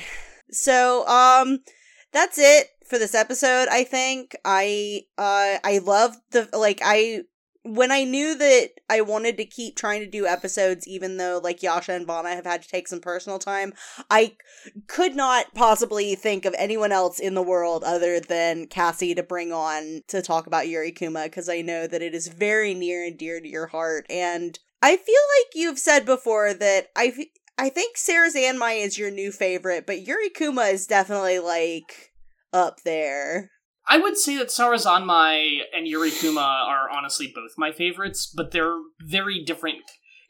[0.51, 1.59] So, um
[2.13, 4.37] that's it for this episode, I think.
[4.45, 7.23] I uh I love the like I
[7.65, 11.63] when I knew that I wanted to keep trying to do episodes, even though like
[11.63, 13.73] Yasha and Vana have had to take some personal time,
[14.11, 14.37] I
[14.87, 19.51] could not possibly think of anyone else in the world other than Cassie to bring
[19.51, 23.17] on to talk about Yuri Kuma because I know that it is very near and
[23.17, 24.05] dear to your heart.
[24.11, 29.31] And I feel like you've said before that I, I think Sarazanmai is your new
[29.31, 32.11] favorite, but Yuri Kuma is definitely like
[32.53, 33.49] up there.
[33.87, 38.77] I would say that Sarazanmai and Yuri Kuma are honestly both my favorites, but they're
[39.01, 39.77] very different.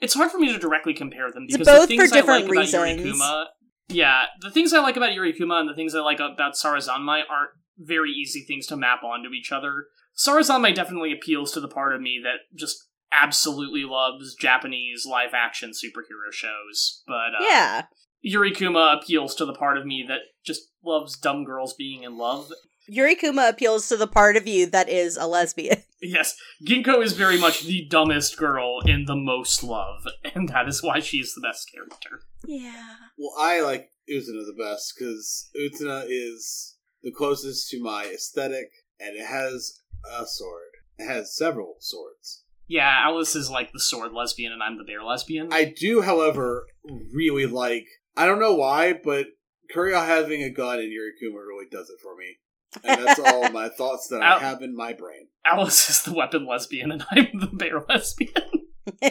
[0.01, 2.47] It's hard for me to directly compare them because both the things for different I
[2.47, 3.01] like about reasons.
[3.01, 3.47] Kuma,
[3.87, 7.21] yeah, the things I like about Yuri Kuma and the things I like about Sarazanmai
[7.29, 9.85] aren't very easy things to map onto each other.
[10.17, 12.77] Sarazanmai definitely appeals to the part of me that just
[13.11, 17.83] absolutely loves Japanese live action superhero shows, but uh, Yeah.
[18.21, 22.17] Yuri Kuma appeals to the part of me that just loves dumb girls being in
[22.17, 22.51] love
[22.87, 25.77] Yuri Kuma appeals to the part of you that is a lesbian.
[26.01, 30.05] Yes, Ginkgo is very much the dumbest girl in the most love,
[30.35, 32.21] and that is why she's the best character.
[32.45, 32.97] Yeah.
[33.17, 38.69] Well, I like Utena the best because Utena is the closest to my aesthetic,
[38.99, 40.73] and it has a sword.
[40.99, 42.43] It has several swords.
[42.67, 45.51] Yeah, Alice is like the sword lesbian, and I'm the bear lesbian.
[45.51, 46.67] I do, however,
[47.13, 47.87] really like.
[48.15, 49.27] I don't know why, but
[49.73, 52.37] Kurio having a gun in Yurikuma really does it for me.
[52.83, 55.27] And that's all my thoughts that I have in my brain.
[55.45, 58.33] Alice is the weapon lesbian, and I'm the bear lesbian.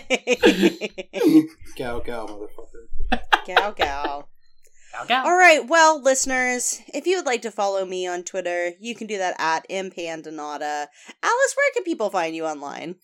[1.77, 3.19] Cow, cow, motherfucker.
[3.47, 4.29] Gow gow.
[4.93, 5.25] Gow, gow.
[5.25, 9.09] All right, well, listeners, if you would like to follow me on Twitter, you can
[9.09, 10.87] do that at impandanata.
[11.23, 12.97] Alice, where can people find you online?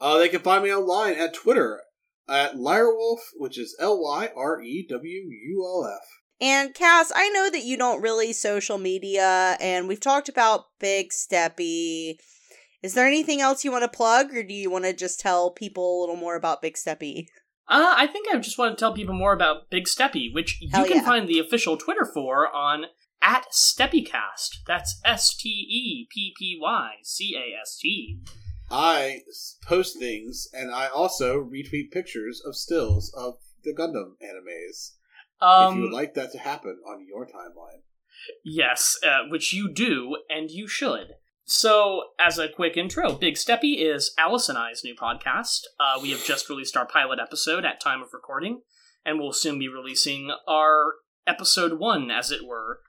[0.00, 1.80] Uh, they can find me online at Twitter
[2.28, 6.08] at Lyrewulf, which is L Y R E W U L F.
[6.40, 11.10] And Cass, I know that you don't really social media, and we've talked about Big
[11.10, 12.18] Steppy.
[12.82, 15.50] Is there anything else you want to plug, or do you want to just tell
[15.50, 17.26] people a little more about Big Steppy?
[17.68, 20.70] Uh, I think I just want to tell people more about Big Steppy, which you
[20.72, 21.04] Hell can yeah.
[21.04, 22.86] find the official Twitter for on
[23.22, 24.60] at Steppycast.
[24.66, 28.18] That's S T E P P Y C A S T.
[28.70, 29.20] I
[29.66, 34.92] post things, and I also retweet pictures of stills of the Gundam animes.
[35.42, 37.82] If you would Um, like that to happen on your timeline.
[38.44, 41.14] Yes, uh, which you do, and you should.
[41.44, 45.62] So, as a quick intro, Big Steppy is Alice and I's new podcast.
[45.80, 48.60] Uh, we have just released our pilot episode at time of recording,
[49.04, 50.92] and we'll soon be releasing our
[51.26, 52.80] episode one, as it were.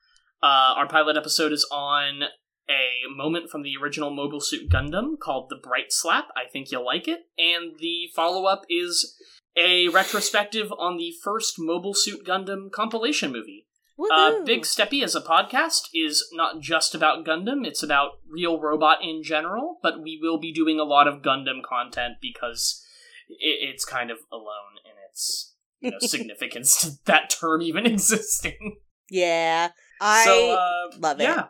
[0.43, 2.23] Uh, our pilot episode is on
[2.69, 6.27] a moment from the original Mobile Suit Gundam called The Bright Slap.
[6.35, 7.21] I think you'll like it.
[7.37, 9.15] And the follow up is
[9.57, 13.67] a retrospective on the first Mobile Suit Gundam compilation movie.
[14.11, 18.97] Uh, Big Steppy as a podcast is not just about Gundam, it's about real robot
[19.03, 22.83] in general, but we will be doing a lot of Gundam content because
[23.29, 23.33] i
[23.69, 28.77] it's kind of alone in its you know, significance to that term even existing.
[29.09, 31.23] Yeah, I so, uh, love it.
[31.23, 31.45] yeah,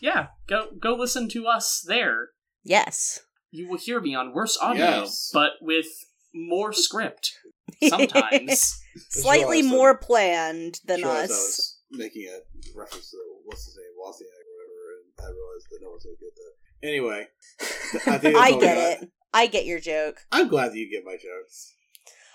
[0.00, 2.28] yeah, go go listen to us there.
[2.62, 3.20] yes.
[3.50, 5.30] You will hear me on worse audio, Yes.
[5.32, 5.86] but with
[6.34, 7.32] more script
[7.88, 8.80] sometimes.
[9.10, 11.30] Slightly Sure, more planned than Sure, as I us.
[11.30, 12.38] was making a
[12.78, 16.16] reference to what's his name, Wozniak or whatever, and I realized that no one's gonna
[16.20, 16.88] get that.
[16.88, 17.26] Anyway,
[18.06, 19.10] I think I get it.
[19.34, 20.16] I get your joke.
[20.32, 21.74] I'm glad that you get my jokes.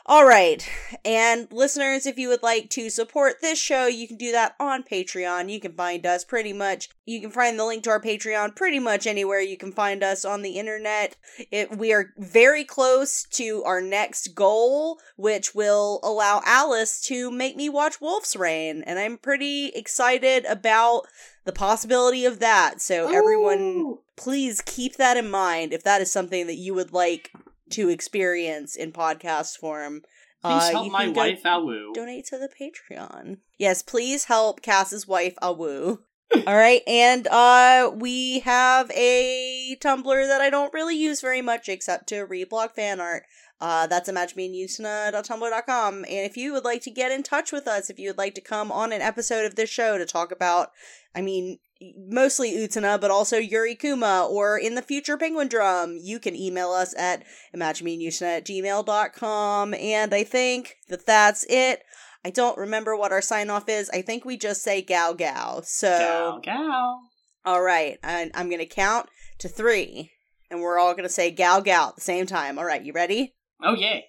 [0.05, 0.67] All right.
[1.05, 4.83] And listeners, if you would like to support this show, you can do that on
[4.83, 5.51] Patreon.
[5.51, 8.79] You can find us pretty much, you can find the link to our Patreon pretty
[8.79, 11.15] much anywhere you can find us on the internet.
[11.51, 17.55] It, we are very close to our next goal, which will allow Alice to make
[17.55, 18.83] me watch Wolf's Rain.
[18.87, 21.03] And I'm pretty excited about
[21.45, 22.81] the possibility of that.
[22.81, 27.31] So, everyone please keep that in mind if that is something that you would like
[27.71, 30.01] to experience in podcast form.
[30.43, 31.93] Please Uh, help you my wife Awu.
[31.93, 33.37] Donate to the Patreon.
[33.57, 35.99] Yes, please help Cass's wife Awu.
[36.47, 41.67] All right, and uh, we have a Tumblr that I don't really use very much
[41.67, 43.23] except to reblog fan art.
[43.59, 45.93] Uh, that's imaginebeingusna.tumblr.com.
[45.95, 48.33] And if you would like to get in touch with us, if you would like
[48.35, 50.71] to come on an episode of this show to talk about,
[51.15, 51.59] I mean,
[51.97, 56.71] mostly Utena, but also Yuri Kuma, or in the future Penguin Drum, you can email
[56.71, 57.23] us at
[57.55, 59.73] imaginebeingusna at gmail.com.
[59.73, 61.81] And I think that that's it.
[62.23, 63.89] I don't remember what our sign off is.
[63.91, 65.61] I think we just say gow gow.
[65.63, 66.99] So, Gow, gow.
[67.45, 69.07] all right, I, I'm going to count
[69.39, 70.11] to three,
[70.51, 72.59] and we're all going to say gow gow at the same time.
[72.59, 73.33] All right, you ready?
[73.63, 74.01] Oh, yeah.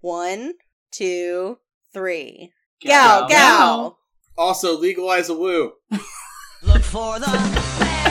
[0.00, 0.54] One,
[0.90, 1.58] two,
[1.92, 2.50] three.
[2.80, 3.98] Gal, Gal, gal.
[4.36, 5.74] Also, legalize a woo.
[6.90, 8.03] For the